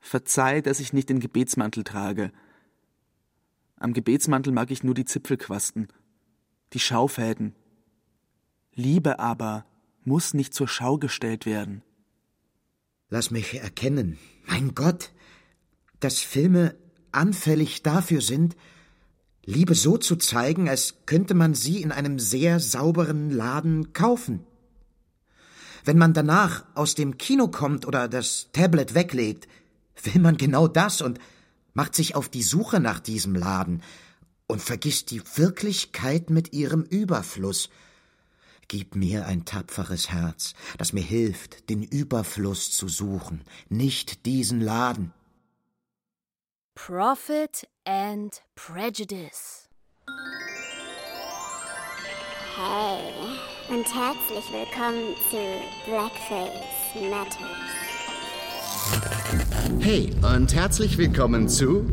[0.00, 2.32] Verzeih, dass ich nicht den Gebetsmantel trage.
[3.84, 5.88] Am Gebetsmantel mag ich nur die Zipfelquasten,
[6.72, 7.54] die Schaufäden.
[8.74, 9.66] Liebe aber
[10.04, 11.82] muss nicht zur Schau gestellt werden.
[13.10, 14.16] Lass mich erkennen,
[14.46, 15.10] mein Gott,
[16.00, 16.74] dass Filme
[17.12, 18.56] anfällig dafür sind,
[19.44, 24.46] Liebe so zu zeigen, als könnte man sie in einem sehr sauberen Laden kaufen.
[25.84, 29.46] Wenn man danach aus dem Kino kommt oder das Tablet weglegt,
[30.04, 31.20] will man genau das und
[31.74, 33.82] macht sich auf die Suche nach diesem Laden
[34.46, 37.68] und vergisst die Wirklichkeit mit ihrem Überfluss.
[38.68, 45.12] Gib mir ein tapferes Herz, das mir hilft, den Überfluss zu suchen, nicht diesen Laden.
[46.74, 49.68] Profit and Prejudice.
[52.56, 53.12] Hey
[53.68, 55.36] und herzlich willkommen zu
[55.86, 57.93] Blackface Matters.
[59.80, 61.84] Hey und herzlich willkommen zu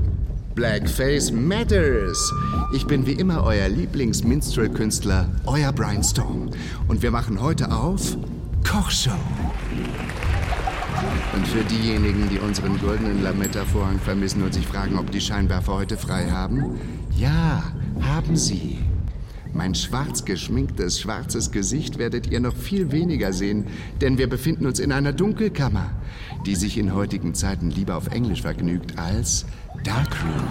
[0.56, 2.32] Blackface Matters.
[2.74, 6.50] Ich bin wie immer euer Lieblings-Minstrel-Künstler, euer Brian Storm.
[6.88, 8.18] Und wir machen heute auf
[8.68, 9.12] Kochshow.
[11.36, 15.98] Und für diejenigen, die unseren goldenen Lametta-Vorhang vermissen und sich fragen, ob die Scheinwerfer heute
[15.98, 16.80] frei haben,
[17.16, 17.64] ja,
[18.02, 18.80] haben sie.
[19.54, 23.68] Mein schwarz geschminktes, schwarzes Gesicht werdet ihr noch viel weniger sehen,
[24.00, 25.92] denn wir befinden uns in einer Dunkelkammer,
[26.46, 29.46] die sich in heutigen Zeiten lieber auf Englisch vergnügt als
[29.84, 30.48] Darkroom.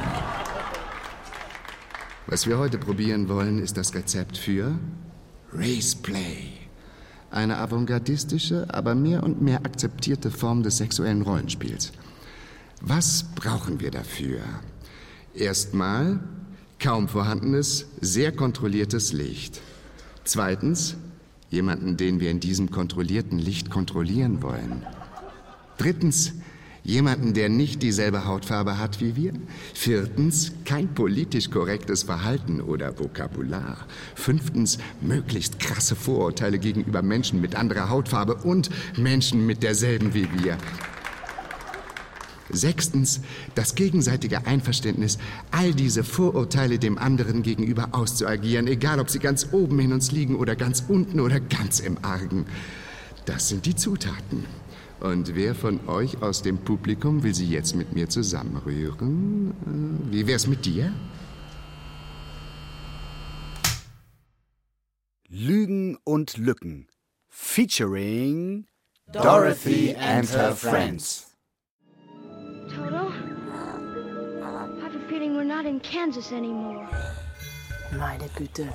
[2.27, 4.79] Was wir heute probieren wollen, ist das Rezept für
[5.53, 6.53] Raceplay.
[7.31, 11.93] Eine avantgardistische, aber mehr und mehr akzeptierte Form des sexuellen Rollenspiels.
[12.81, 14.41] Was brauchen wir dafür?
[15.35, 16.21] Erstmal
[16.79, 19.61] kaum vorhandenes, sehr kontrolliertes Licht.
[20.25, 20.97] Zweitens
[21.51, 24.87] Jemanden, den wir in diesem kontrollierten Licht kontrollieren wollen.
[25.81, 26.35] Drittens,
[26.83, 29.33] jemanden, der nicht dieselbe Hautfarbe hat wie wir.
[29.73, 33.79] Viertens, kein politisch korrektes Verhalten oder Vokabular.
[34.15, 38.69] Fünftens, möglichst krasse Vorurteile gegenüber Menschen mit anderer Hautfarbe und
[38.99, 40.59] Menschen mit derselben wie wir.
[42.51, 43.23] Sechstens,
[43.55, 45.17] das gegenseitige Einverständnis,
[45.51, 50.37] all diese Vorurteile dem anderen gegenüber auszuagieren, egal ob sie ganz oben in uns liegen
[50.37, 52.45] oder ganz unten oder ganz im Argen.
[53.25, 54.60] Das sind die Zutaten.
[55.01, 59.51] Und wer von euch aus dem Publikum will sie jetzt mit mir zusammenrühren?
[59.51, 60.93] Äh, Wie wär's mit dir?
[65.29, 66.89] Lügen und Lücken.
[67.29, 68.67] Featuring
[69.13, 71.35] Dorothy and her friends.
[72.69, 73.09] Toto?
[73.09, 76.87] I have a feeling we're not in Kansas anymore.
[77.99, 78.69] Meine Güte.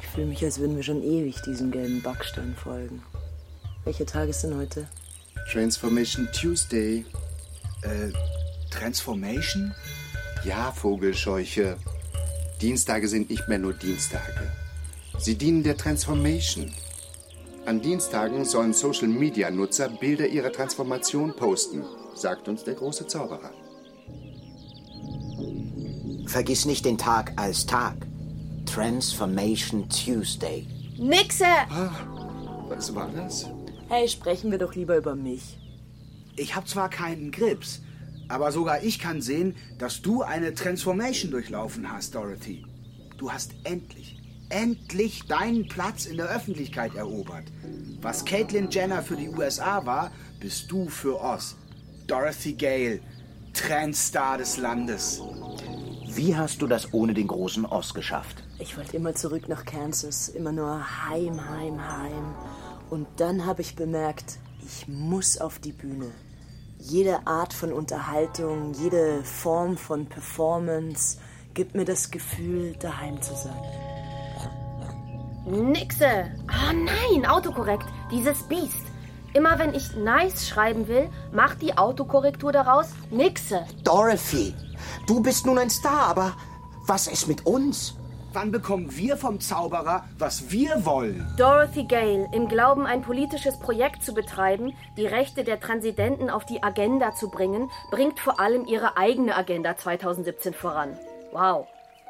[0.00, 3.02] Ich fühle mich, als würden wir schon ewig diesem gelben Backstein folgen.
[3.84, 4.88] Welcher Tag ist denn heute?
[5.50, 7.04] Transformation Tuesday.
[7.82, 8.12] Äh,
[8.70, 9.74] Transformation?
[10.44, 11.76] Ja, Vogelscheuche.
[12.60, 14.52] Dienstage sind nicht mehr nur Dienstage.
[15.18, 16.72] Sie dienen der Transformation.
[17.66, 21.82] An Dienstagen sollen Social-Media-Nutzer Bilder ihrer Transformation posten,
[22.14, 23.50] sagt uns der große Zauberer.
[26.26, 27.94] Vergiss nicht den Tag als Tag.
[28.66, 30.66] Transformation Tuesday.
[30.98, 31.44] Nixe!
[32.68, 33.46] Was war das?
[33.88, 35.58] Hey, sprechen wir doch lieber über mich.
[36.36, 37.82] Ich habe zwar keinen Grips,
[38.28, 42.64] aber sogar ich kann sehen, dass du eine Transformation durchlaufen hast, Dorothy.
[43.18, 44.16] Du hast endlich,
[44.48, 47.44] endlich deinen Platz in der Öffentlichkeit erobert.
[48.00, 50.10] Was Caitlyn Jenner für die USA war,
[50.40, 51.54] bist du für Oz.
[52.06, 53.00] Dorothy Gale,
[53.52, 55.20] Trendstar des Landes.
[56.08, 58.42] Wie hast du das ohne den großen Oz geschafft?
[58.58, 62.34] Ich wollte immer zurück nach Kansas, immer nur heim, heim, heim.
[62.94, 66.12] Und dann habe ich bemerkt, ich muss auf die Bühne.
[66.78, 71.18] Jede Art von Unterhaltung, jede Form von Performance
[71.54, 73.60] gibt mir das Gefühl, daheim zu sein.
[75.44, 76.30] Nixe!
[76.48, 78.84] Oh nein, Autokorrekt, dieses Biest.
[79.32, 83.66] Immer wenn ich nice schreiben will, macht die Autokorrektur daraus Nixe.
[83.82, 84.54] Dorothy,
[85.08, 86.36] du bist nun ein Star, aber
[86.86, 87.96] was ist mit uns?
[88.34, 91.24] Wann bekommen wir vom Zauberer, was wir wollen?
[91.38, 96.60] Dorothy Gale, im Glauben, ein politisches Projekt zu betreiben, die Rechte der Transidenten auf die
[96.60, 100.98] Agenda zu bringen, bringt vor allem ihre eigene Agenda 2017 voran.
[101.30, 101.68] Wow,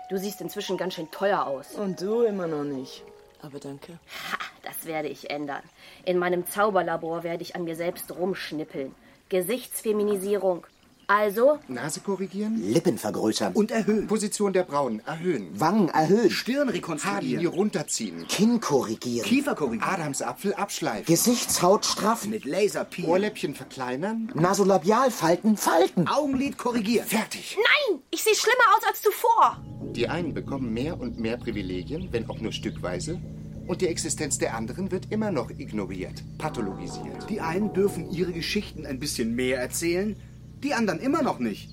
[0.09, 1.73] du siehst inzwischen ganz schön teuer aus.
[1.75, 3.05] Und du immer noch nicht.
[3.43, 3.93] Aber danke.
[3.93, 5.63] Ha, das werde ich ändern.
[6.07, 8.95] In meinem Zauberlabor werde ich an mir selbst rumschnippeln.
[9.29, 10.67] Gesichtsfeminisierung.
[11.07, 12.57] Also, Nase korrigieren?
[12.73, 13.53] Lippen vergrößern.
[13.53, 14.07] Und erhöhen.
[14.07, 15.49] Position der Brauen erhöhen.
[15.59, 16.31] Wangen erhöhen.
[16.31, 17.47] Stirn Haarlinie rekonstruieren.
[17.47, 18.29] runterziehen.
[18.29, 19.27] Kinn korrigieren.
[19.27, 19.89] Kiefer korrigieren.
[19.89, 21.05] Adamsapfel abschleifen.
[21.07, 22.31] Gesichtshaut straffen.
[22.31, 23.05] Mit Laserpeel.
[23.07, 24.31] Ohrläppchen verkleinern.
[24.35, 26.09] Nasolabialfalten falten.
[26.09, 27.07] Augenlid korrigieren.
[27.07, 27.57] Fertig.
[27.57, 29.63] nein, ich sehe schlimmer aus als zuvor.
[29.95, 33.21] Die einen bekommen mehr und mehr Privilegien, wenn auch nur stückweise.
[33.67, 37.31] Und die Existenz der anderen wird immer noch ignoriert, pathologisiert.
[37.31, 40.17] Die einen dürfen ihre Geschichten ein bisschen mehr erzählen,
[40.65, 41.71] die anderen immer noch nicht.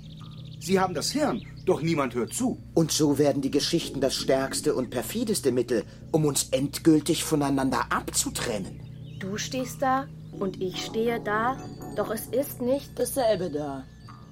[0.60, 2.62] Sie haben das Hirn, doch niemand hört zu.
[2.76, 8.80] Und so werden die Geschichten das stärkste und perfideste Mittel, um uns endgültig voneinander abzutrennen.
[9.20, 10.08] Du stehst da
[10.40, 11.58] und ich stehe da,
[11.96, 13.00] doch es ist nicht.
[13.00, 13.84] Dasselbe da.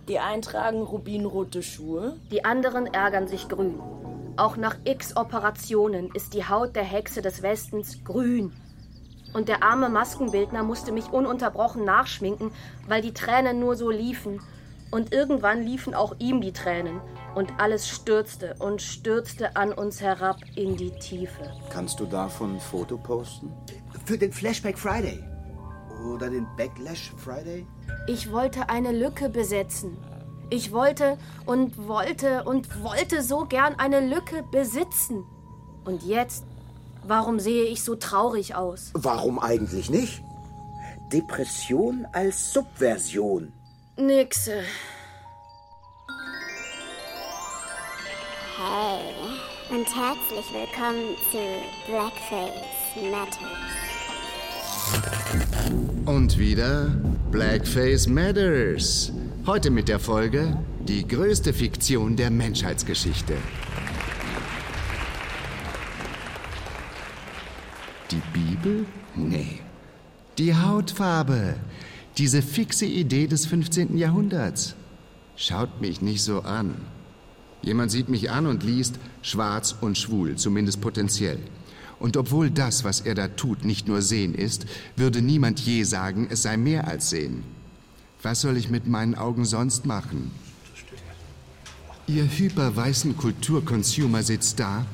[0.07, 2.17] Die einen tragen rubinrote Schuhe.
[2.31, 3.79] Die anderen ärgern sich grün.
[4.37, 8.51] Auch nach x Operationen ist die Haut der Hexe des Westens grün.
[9.33, 12.51] Und der arme Maskenbildner musste mich ununterbrochen nachschminken,
[12.87, 14.41] weil die Tränen nur so liefen.
[14.91, 16.99] Und irgendwann liefen auch ihm die Tränen.
[17.35, 21.51] Und alles stürzte und stürzte an uns herab in die Tiefe.
[21.69, 23.53] Kannst du davon ein Foto posten?
[24.05, 25.23] Für den Flashback Friday.
[26.11, 27.67] Oder den Backlash Friday.
[28.07, 29.97] Ich wollte eine Lücke besetzen.
[30.49, 35.23] Ich wollte und wollte und wollte so gern eine Lücke besitzen.
[35.85, 36.45] Und jetzt,
[37.03, 38.91] warum sehe ich so traurig aus?
[38.93, 40.23] Warum eigentlich nicht?
[41.11, 43.51] Depression als Subversion.
[43.97, 44.61] Nixe.
[48.57, 48.99] Hey
[49.71, 51.37] und herzlich willkommen zu
[51.87, 53.79] Blackface Matters.
[56.05, 56.87] Und wieder
[57.31, 59.11] Blackface Matters.
[59.45, 63.35] Heute mit der Folge Die größte Fiktion der Menschheitsgeschichte.
[68.11, 68.85] Die Bibel?
[69.15, 69.59] Nee.
[70.39, 71.55] Die Hautfarbe.
[72.17, 73.97] Diese fixe Idee des 15.
[73.97, 74.75] Jahrhunderts.
[75.35, 76.73] Schaut mich nicht so an.
[77.61, 81.39] Jemand sieht mich an und liest schwarz und schwul, zumindest potenziell.
[81.99, 86.27] Und obwohl das, was er da tut, nicht nur Sehen ist, würde niemand je sagen,
[86.31, 87.43] es sei mehr als Sehen.
[88.23, 90.31] Was soll ich mit meinen Augen sonst machen?
[92.07, 94.85] Ihr hyperweißen Kulturconsumer sitzt da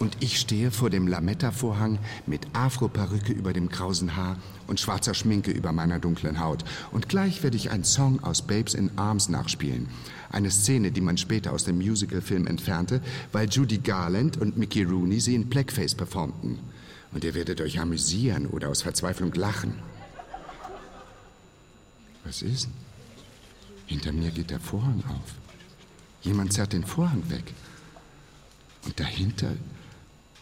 [0.00, 5.50] und ich stehe vor dem Lametta-Vorhang mit Afro-Perücke über dem krausen Haar und schwarzer Schminke
[5.50, 6.64] über meiner dunklen Haut.
[6.90, 9.88] Und gleich werde ich einen Song aus Babes in Arms nachspielen.
[10.30, 15.20] Eine Szene, die man später aus dem Musicalfilm entfernte, weil Judy Garland und Mickey Rooney
[15.20, 16.58] sie in Blackface performten.
[17.12, 19.74] Und ihr werdet euch amüsieren oder aus Verzweiflung lachen.
[22.24, 22.70] Was ist?
[23.84, 25.34] Hinter mir geht der Vorhang auf.
[26.22, 27.52] Jemand zerrt den Vorhang weg.
[28.86, 29.52] Und dahinter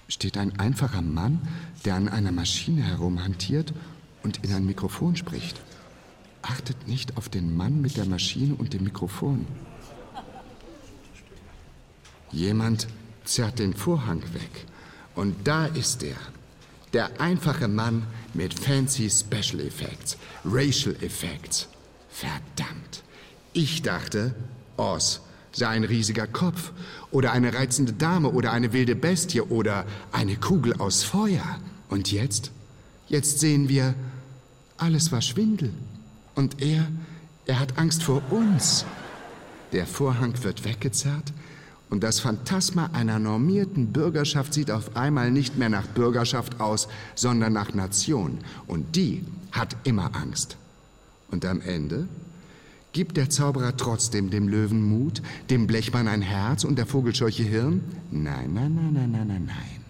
[0.09, 1.41] steht ein einfacher Mann,
[1.85, 3.73] der an einer Maschine herumhantiert
[4.23, 5.61] und in ein Mikrofon spricht.
[6.43, 9.47] Achtet nicht auf den Mann mit der Maschine und dem Mikrofon.
[12.33, 12.89] Jemand
[13.25, 14.67] zerrt den Vorhang weg.
[15.15, 16.17] Und da ist er.
[16.93, 21.69] Der einfache Mann mit fancy Special Effects, Racial Effects.
[22.09, 23.03] Verdammt.
[23.53, 24.35] Ich dachte,
[24.77, 25.21] Oz
[25.53, 26.73] sei ein riesiger Kopf
[27.11, 31.59] oder eine reizende Dame oder eine wilde Bestie oder eine Kugel aus Feuer.
[31.89, 32.51] Und jetzt?
[33.09, 33.95] Jetzt sehen wir,
[34.77, 35.73] alles war Schwindel.
[36.35, 36.87] Und er,
[37.47, 38.85] er hat Angst vor uns.
[39.73, 41.33] Der Vorhang wird weggezerrt
[41.91, 47.55] und das Phantasma einer normierten Bürgerschaft sieht auf einmal nicht mehr nach Bürgerschaft aus, sondern
[47.55, 48.39] nach Nation.
[48.67, 50.57] Und die hat immer Angst.
[51.31, 52.07] Und am Ende
[52.93, 57.83] Gibt der Zauberer trotzdem dem Löwen Mut, dem Blechmann ein Herz und der Vogelscheuche Hirn?
[58.11, 59.85] Nein, nein, nein, nein, nein, nein, nein.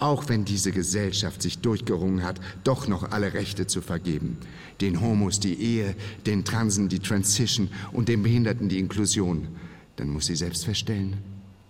[0.00, 4.38] Auch wenn diese Gesellschaft sich durchgerungen hat, doch noch alle Rechte zu vergeben.
[4.80, 5.96] Den Homos die Ehe,
[6.26, 9.48] den Transen die Transition und den Behinderten die Inklusion.
[9.96, 11.16] Dann muss sie selbst feststellen,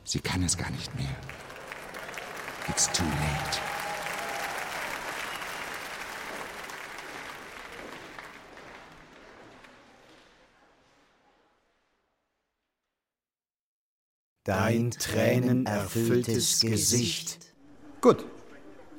[0.05, 1.16] sie kann es gar nicht mehr.
[2.68, 3.68] It's too late.
[14.49, 17.38] Dein tränenerfülltes Gesicht.
[18.01, 18.24] Gut.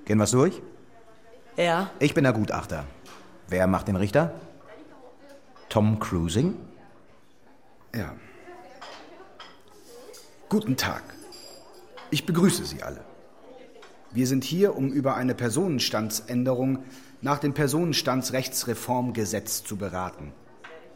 [0.05, 0.61] Gehen wir's durch?
[1.57, 1.89] Ja.
[1.97, 2.85] Ich bin der Gutachter.
[3.47, 4.35] Wer macht den Richter?
[5.67, 6.53] Tom Cruising?
[7.95, 8.13] Ja.
[10.49, 11.01] Guten Tag.
[12.11, 13.03] Ich begrüße Sie alle.
[14.11, 16.83] Wir sind hier, um über eine Personenstandsänderung
[17.21, 20.31] nach dem Personenstandsrechtsreformgesetz zu beraten.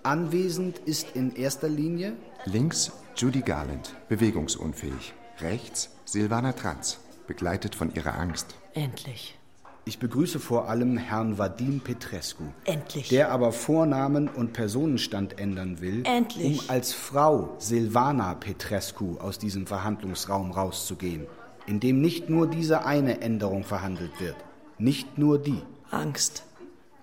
[0.03, 5.13] Anwesend ist in erster Linie Links Judy Garland, bewegungsunfähig.
[5.39, 8.53] Rechts Silvana Trans, begleitet von ihrer Angst.
[8.73, 9.39] Endlich.
[9.85, 12.43] Ich begrüße vor allem Herrn Vadim Petrescu.
[12.65, 13.07] Endlich.
[13.09, 16.59] Der aber Vornamen und Personenstand ändern will, Endlich.
[16.63, 21.27] um als Frau Silvana Petrescu aus diesem Verhandlungsraum rauszugehen,
[21.65, 24.35] in dem nicht nur diese eine Änderung verhandelt wird,
[24.77, 25.61] nicht nur die.
[25.91, 26.43] Angst.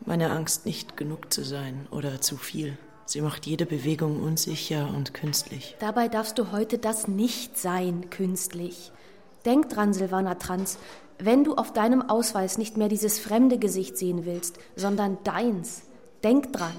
[0.05, 2.76] Meine Angst, nicht genug zu sein oder zu viel.
[3.11, 5.74] Sie macht jede Bewegung unsicher und künstlich.
[5.80, 8.92] Dabei darfst du heute das nicht sein, künstlich.
[9.44, 10.78] Denk dran, Silvana Trans,
[11.18, 15.82] wenn du auf deinem Ausweis nicht mehr dieses fremde Gesicht sehen willst, sondern deins,
[16.22, 16.70] denk dran,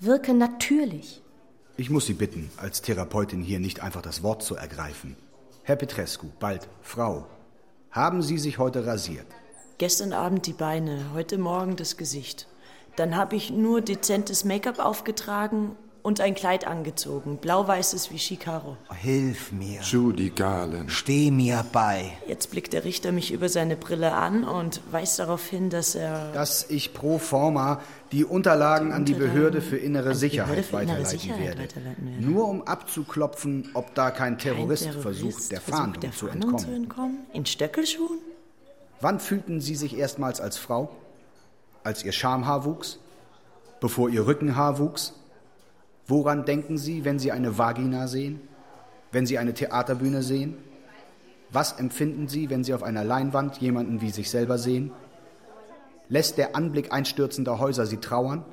[0.00, 1.22] wirke natürlich.
[1.78, 5.16] Ich muss Sie bitten, als Therapeutin hier nicht einfach das Wort zu ergreifen.
[5.62, 7.24] Herr Petrescu, bald Frau,
[7.90, 9.26] haben Sie sich heute rasiert?
[9.78, 12.49] Gestern Abend die Beine, heute Morgen das Gesicht.
[12.96, 18.76] Dann habe ich nur dezentes Make-up aufgetragen und ein Kleid angezogen, blau-weißes wie Chicaro.
[18.94, 19.82] Hilf mir.
[19.82, 20.90] Judy Garland.
[20.90, 22.12] Steh mir bei.
[22.26, 26.32] Jetzt blickt der Richter mich über seine Brille an und weist darauf hin, dass er...
[26.32, 27.82] Dass ich pro forma
[28.12, 31.62] die Unterlagen an die Behörde für innere, die Sicherheit, Behörde für innere weiterleiten Sicherheit werde.
[31.64, 32.24] weiterleiten werde.
[32.24, 36.50] Nur um abzuklopfen, ob da kein Terrorist, Terrorist versucht, der versucht, Fahndung der zu Fahndung
[36.50, 36.66] entkommen.
[36.66, 37.18] zu entkommen?
[37.34, 38.18] In Stöckelschuhen?
[39.02, 40.90] Wann fühlten Sie sich erstmals als Frau?
[41.82, 42.98] Als Ihr Schamhaar wuchs?
[43.80, 45.14] Bevor Ihr Rückenhaar wuchs?
[46.06, 48.40] Woran denken Sie, wenn Sie eine Vagina sehen?
[49.12, 50.58] Wenn Sie eine Theaterbühne sehen?
[51.50, 54.92] Was empfinden Sie, wenn Sie auf einer Leinwand jemanden wie sich selber sehen?
[56.08, 58.44] Lässt der Anblick einstürzender Häuser Sie trauern?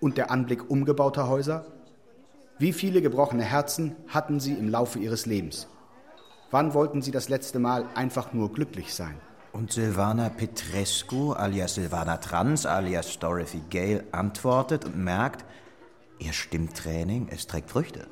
[0.00, 1.64] Und der Anblick umgebauter Häuser?
[2.58, 5.66] Wie viele gebrochene Herzen hatten Sie im Laufe Ihres Lebens?
[6.52, 9.16] Wann wollten Sie das letzte Mal einfach nur glücklich sein?
[9.52, 15.44] Und Silvana Petrescu alias Silvana Trans alias Dorothy Gale antwortet und merkt,
[16.18, 18.06] ihr Stimmtraining, es trägt Früchte.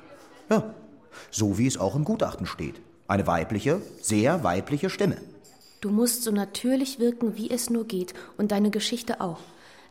[0.51, 0.74] Ja,
[1.30, 2.82] so wie es auch im Gutachten steht.
[3.09, 5.16] Eine weibliche, sehr weibliche Stimme.
[5.80, 9.38] Du musst so natürlich wirken, wie es nur geht, und deine Geschichte auch.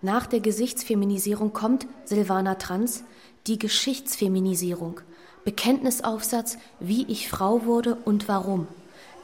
[0.04, 3.04] Nach der Gesichtsfeminisierung kommt, Silvana Trans,
[3.47, 5.02] die Geschichtsfeminisierung.
[5.45, 8.68] Bekenntnisaufsatz, wie ich Frau wurde und warum.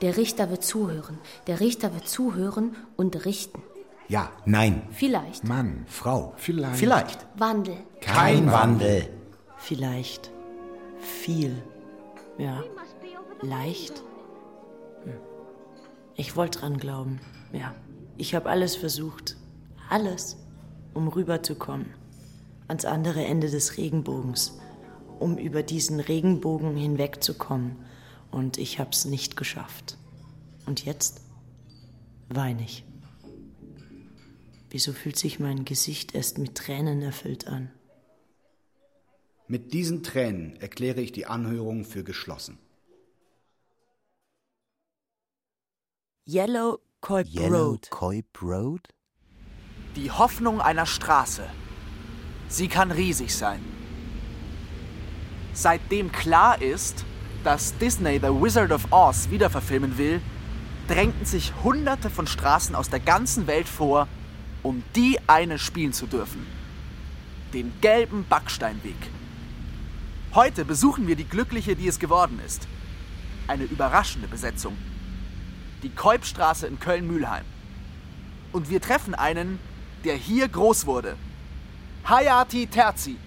[0.01, 1.17] Der Richter wird zuhören.
[1.47, 3.61] Der Richter wird zuhören und richten.
[4.07, 4.83] Ja, nein.
[4.91, 5.43] Vielleicht.
[5.45, 6.33] Mann, Frau.
[6.37, 6.77] Vielleicht.
[6.77, 7.25] Vielleicht.
[7.37, 7.77] Wandel.
[8.01, 9.09] Kein Wandel.
[9.57, 10.31] Vielleicht.
[10.99, 11.55] Viel.
[12.37, 12.63] Ja.
[13.41, 14.03] Leicht.
[15.05, 15.13] Hm.
[16.15, 17.19] Ich wollte dran glauben.
[17.51, 17.73] Ja.
[18.17, 19.37] Ich habe alles versucht.
[19.89, 20.37] Alles,
[20.93, 21.93] um rüberzukommen.
[22.67, 24.59] Ans andere Ende des Regenbogens.
[25.19, 27.77] Um über diesen Regenbogen hinwegzukommen.
[28.35, 29.97] Und ich hab's nicht geschafft.
[30.65, 31.21] Und jetzt
[32.27, 32.83] weine ich.
[34.69, 37.71] Wieso fühlt sich mein Gesicht erst mit Tränen erfüllt an?
[39.47, 42.57] Mit diesen Tränen erkläre ich die Anhörung für geschlossen.
[46.27, 47.89] Yellow Coip Yellow Road.
[47.89, 48.89] Coip Road?
[49.95, 51.49] Die Hoffnung einer Straße.
[52.49, 53.63] Sie kann riesig sein.
[55.53, 57.05] Seitdem klar ist,
[57.45, 60.19] dass Disney The Wizard of Oz wiederverfilmen will,
[60.87, 64.07] drängten sich Hunderte von Straßen aus der ganzen Welt vor,
[64.63, 66.45] um die eine spielen zu dürfen.
[67.53, 68.95] Den gelben Backsteinweg.
[70.33, 72.67] Heute besuchen wir die Glückliche, die es geworden ist.
[73.47, 74.75] Eine überraschende Besetzung.
[75.83, 77.45] Die Keupstraße in Köln-Mühlheim.
[78.53, 79.59] Und wir treffen einen,
[80.03, 81.15] der hier groß wurde.
[82.05, 83.17] Hayati Terzi.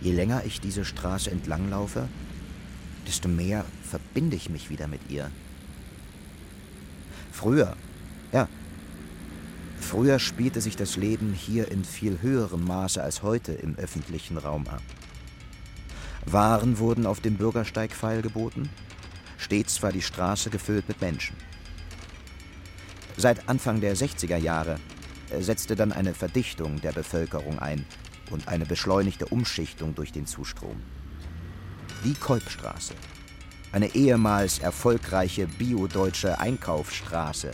[0.00, 2.08] Je länger ich diese Straße entlanglaufe,
[3.06, 5.30] desto mehr verbinde ich mich wieder mit ihr.
[7.32, 7.76] Früher,
[8.32, 8.48] ja,
[9.80, 14.66] früher spielte sich das Leben hier in viel höherem Maße als heute im öffentlichen Raum
[14.68, 14.82] ab.
[16.26, 18.68] Waren wurden auf dem Bürgersteig feilgeboten,
[19.38, 21.36] stets war die Straße gefüllt mit Menschen.
[23.16, 24.76] Seit Anfang der 60er Jahre
[25.30, 27.84] äh, setzte dann eine Verdichtung der Bevölkerung ein
[28.30, 30.80] und eine beschleunigte Umschichtung durch den Zustrom.
[32.02, 32.94] Die Kolbstraße,
[33.72, 37.50] eine ehemals erfolgreiche biodeutsche Einkaufsstraße,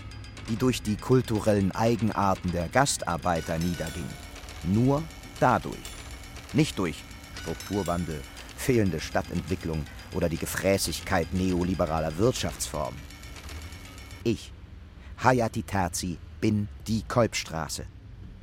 [0.49, 4.07] die durch die kulturellen Eigenarten der Gastarbeiter niederging.
[4.62, 5.03] Nur
[5.40, 5.76] dadurch,
[6.53, 7.03] nicht durch
[7.42, 8.20] Strukturwandel,
[8.57, 9.84] fehlende Stadtentwicklung
[10.14, 13.01] oder die Gefräßigkeit neoliberaler Wirtschaftsformen.
[14.22, 14.53] Ich,
[15.24, 17.84] Hayati Terzi, bin die Kolbstraße.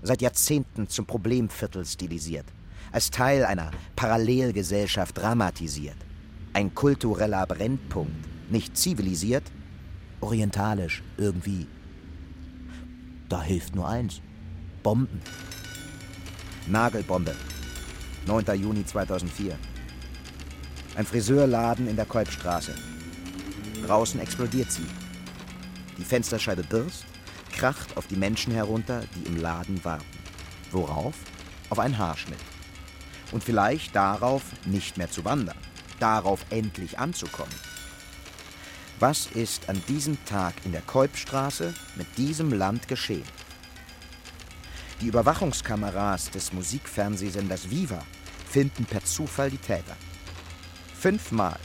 [0.01, 2.47] Seit Jahrzehnten zum Problemviertel stilisiert,
[2.93, 5.97] als Teil einer Parallelgesellschaft dramatisiert.
[6.53, 9.43] Ein kultureller Brennpunkt, nicht zivilisiert,
[10.21, 11.67] orientalisch irgendwie.
[13.27, 14.21] Da hilft nur eins:
[14.83, 15.21] Bomben.
[16.67, 17.35] Nagelbombe.
[18.27, 18.45] 9.
[18.61, 19.57] Juni 2004.
[20.95, 22.75] Ein Friseurladen in der Kolbstraße.
[23.85, 24.85] Draußen explodiert sie.
[25.97, 27.05] Die Fensterscheibe birst,
[27.51, 30.05] kracht auf die Menschen herunter, die im Laden warten.
[30.71, 31.15] Worauf?
[31.69, 32.39] Auf einen Haarschnitt.
[33.33, 35.57] Und vielleicht darauf, nicht mehr zu wandern.
[35.99, 37.53] Darauf endlich anzukommen.
[38.99, 43.27] Was ist an diesem Tag in der Kolbstraße mit diesem Land geschehen?
[45.01, 48.01] Die Überwachungskameras des Musikfernsehsenders Viva
[48.49, 49.97] filmten per Zufall die Täter.
[50.97, 51.59] Fünfmal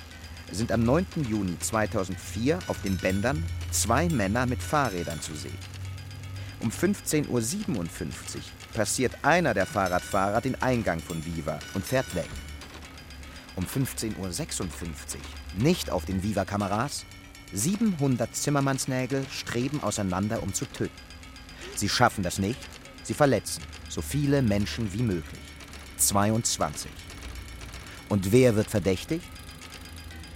[0.51, 1.07] sind am 9.
[1.29, 5.68] Juni 2004 auf den Bändern zwei Männer mit Fahrrädern zu sehen.
[6.61, 7.85] Um 15.57 Uhr
[8.75, 12.29] passiert einer der Fahrradfahrer den Eingang von Viva und fährt weg.
[13.55, 14.33] Um 15.56 Uhr,
[15.57, 17.05] nicht auf den Viva-Kameras,
[17.53, 20.93] 700 Zimmermannsnägel streben auseinander, um zu töten.
[21.75, 22.61] Sie schaffen das nicht,
[23.05, 25.41] sie verletzen so viele Menschen wie möglich.
[25.97, 26.91] 22.
[28.09, 29.25] Und wer wird verdächtigt?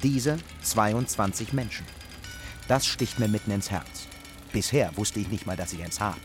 [0.03, 1.87] Diese 22 Menschen.
[2.69, 4.09] Das sticht mir mitten ins Herz.
[4.53, 6.21] Bisher wusste ich nicht mal, dass ich eins habe.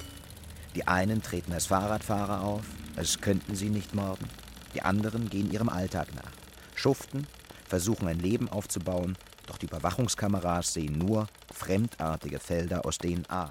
[0.76, 2.66] Die einen treten als Fahrradfahrer auf,
[2.98, 4.28] als könnten sie nicht morden.
[4.74, 6.32] Die anderen gehen ihrem Alltag nach,
[6.76, 7.26] schuften,
[7.68, 13.50] versuchen ein Leben aufzubauen, doch die Überwachungskameras sehen nur fremdartige Felder aus DNA,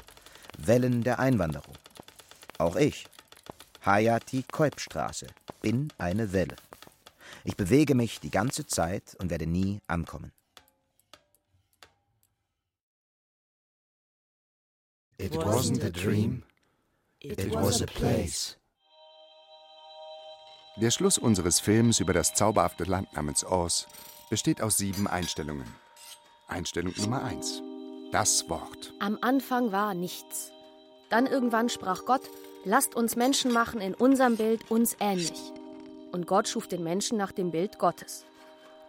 [0.59, 1.75] Wellen der Einwanderung.
[2.59, 3.07] Auch ich,
[3.85, 5.27] Hayati Kolbstraße,
[5.63, 6.57] bin eine Welle.
[7.45, 10.33] Ich bewege mich die ganze Zeit und werde nie ankommen.
[15.19, 16.43] It wasn't a dream.
[17.21, 18.59] It was a place.
[20.77, 23.87] Der Schluss unseres Films über das zauberhafte Land namens Oz
[24.29, 25.67] besteht aus sieben Einstellungen.
[26.49, 27.63] Einstellung Nummer eins:
[28.13, 28.93] Das Wort.
[29.01, 30.53] Am Anfang war nichts.
[31.09, 32.29] Dann irgendwann sprach Gott,
[32.65, 35.53] lasst uns Menschen machen in unserem Bild uns ähnlich.
[36.13, 38.27] Und Gott schuf den Menschen nach dem Bild Gottes.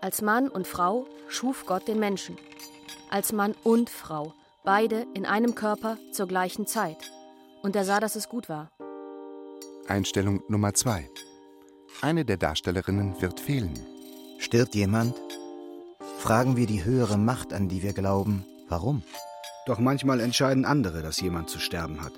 [0.01, 2.37] Als Mann und Frau schuf Gott den Menschen.
[3.09, 4.33] Als Mann und Frau,
[4.67, 6.97] beide in einem Körper zur gleichen Zeit.
[7.63, 8.69] Und er sah, dass es gut war.
[9.87, 11.09] Einstellung Nummer zwei:
[12.01, 13.79] Eine der Darstellerinnen wird fehlen.
[14.39, 15.15] Stirbt jemand?
[16.19, 19.03] Fragen wir die höhere Macht, an die wir glauben, warum?
[19.67, 22.13] Doch manchmal entscheiden andere, dass jemand zu sterben hat.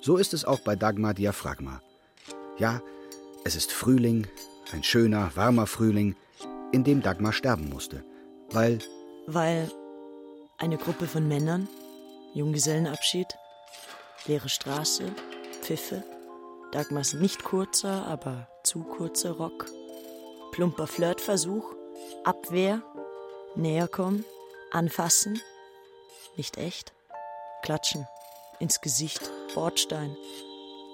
[0.00, 1.80] So ist es auch bei Dagmar Diaphragma.
[2.58, 2.82] Ja,
[3.44, 4.26] es ist Frühling,
[4.72, 6.16] ein schöner, warmer Frühling,
[6.72, 8.04] in dem Dagmar sterben musste.
[8.50, 8.80] Weil.
[9.28, 9.70] Weil
[10.62, 11.68] eine Gruppe von Männern,
[12.34, 13.26] Junggesellenabschied,
[14.26, 15.10] leere Straße,
[15.60, 16.04] Pfiffe,
[16.70, 19.66] Dagmars nicht kurzer, aber zu kurzer Rock,
[20.52, 21.74] plumper Flirtversuch,
[22.22, 22.80] Abwehr,
[23.56, 24.24] näherkommen,
[24.70, 25.42] anfassen,
[26.36, 26.92] nicht echt,
[27.64, 28.06] klatschen,
[28.60, 30.16] ins Gesicht, Bordstein,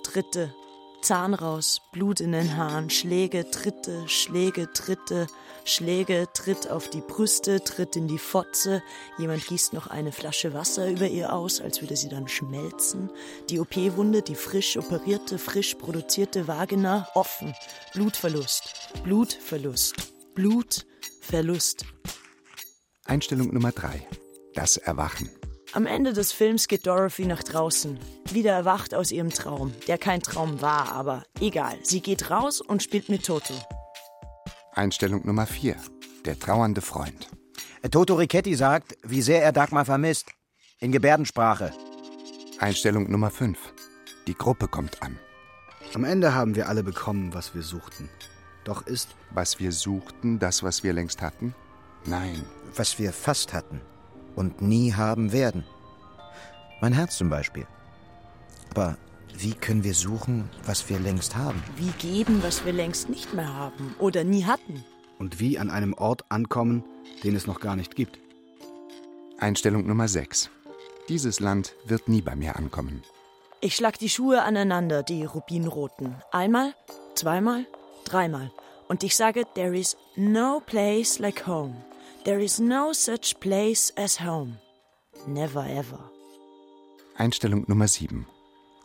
[0.03, 0.55] Tritte,
[1.03, 5.27] Zahn raus, Blut in den Haaren, Schläge, Tritte, Schläge, Tritte,
[5.65, 8.83] Schläge, Tritt auf die Brüste, Tritt in die Fotze.
[9.19, 13.11] Jemand gießt noch eine Flasche Wasser über ihr aus, als würde sie dann schmelzen.
[13.51, 17.55] Die OP-Wunde, die frisch operierte, frisch produzierte Vagina, offen.
[17.95, 19.95] Blutverlust, Blutverlust,
[20.35, 21.85] Blutverlust.
[23.05, 24.07] Einstellung Nummer drei.
[24.55, 25.31] Das Erwachen.
[25.79, 28.01] Am Ende des Films geht Dorothy nach draußen,
[28.33, 31.79] wieder erwacht aus ihrem Traum, der kein Traum war, aber egal.
[31.85, 33.55] Sie geht raus und spielt mit Toto.
[34.73, 35.77] Einstellung Nummer vier.
[36.25, 37.29] Der trauernde Freund.
[37.93, 40.33] Toto Richetti sagt, wie sehr er Dagmar vermisst.
[40.81, 41.73] In Gebärdensprache.
[42.59, 43.73] Einstellung Nummer fünf.
[44.27, 45.17] Die Gruppe kommt an.
[45.95, 48.09] Am Ende haben wir alle bekommen, was wir suchten.
[48.65, 49.15] Doch ist.
[49.31, 51.55] Was wir suchten, das, was wir längst hatten?
[52.05, 52.45] Nein.
[52.75, 53.81] Was wir fast hatten
[54.39, 55.65] und nie haben werden.
[56.81, 57.67] Mein Herz zum Beispiel.
[58.71, 58.97] Aber
[59.37, 61.61] wie können wir suchen, was wir längst haben?
[61.77, 64.85] Wie geben, was wir längst nicht mehr haben oder nie hatten?
[65.19, 66.85] Und wie an einem Ort ankommen,
[67.25, 68.21] den es noch gar nicht gibt.
[69.41, 70.51] Einstellung Nummer 6.
[71.09, 73.03] Dieses Land wird nie bei mir ankommen.
[73.61, 76.15] Ich schlag die Schuhe aneinander, die rubinroten.
[76.31, 76.75] Einmal,
[77.17, 77.67] zweimal,
[78.05, 78.53] dreimal.
[78.87, 81.75] Und ich sage, there is no place like home.
[82.25, 84.59] There is no such place as home.
[85.27, 86.11] Never ever.
[87.17, 88.27] Einstellung Nummer 7.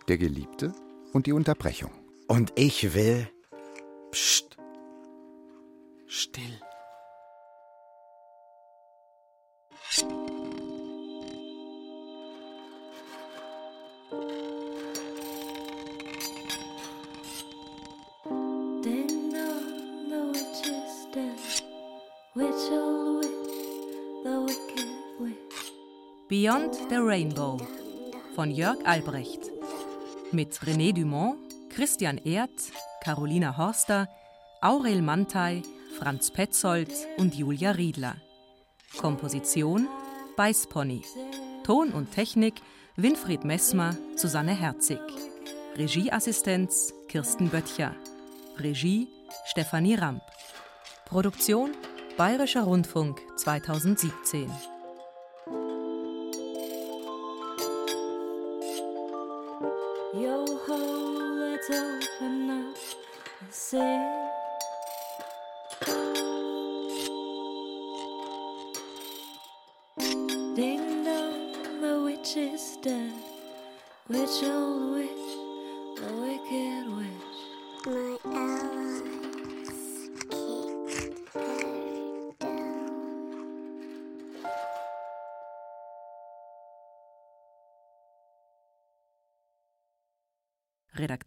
[0.07, 0.73] Der Geliebte
[1.13, 1.91] und die Unterbrechung.
[2.27, 3.27] Und ich will.
[4.11, 4.57] Psst.
[6.07, 6.59] Still.
[26.43, 27.57] Beyond the Rainbow
[28.35, 29.49] von Jörg Albrecht.
[30.33, 31.37] Mit René Dumont,
[31.69, 34.09] Christian Erth, Carolina Horster,
[34.59, 35.61] Aurel Mantei,
[35.97, 38.17] Franz Petzold und Julia Riedler.
[38.97, 39.87] Komposition
[40.35, 41.03] Beißpony.
[41.63, 42.55] Ton und Technik
[42.97, 44.99] Winfried Messmer, Susanne Herzig.
[45.77, 47.95] Regieassistenz Kirsten Böttcher.
[48.57, 49.07] Regie
[49.45, 50.23] Stefanie Ramp.
[51.05, 51.71] Produktion
[52.17, 54.51] Bayerischer Rundfunk 2017.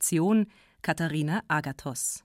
[0.07, 0.47] Redaktion
[0.83, 2.23] Katharina Agathos.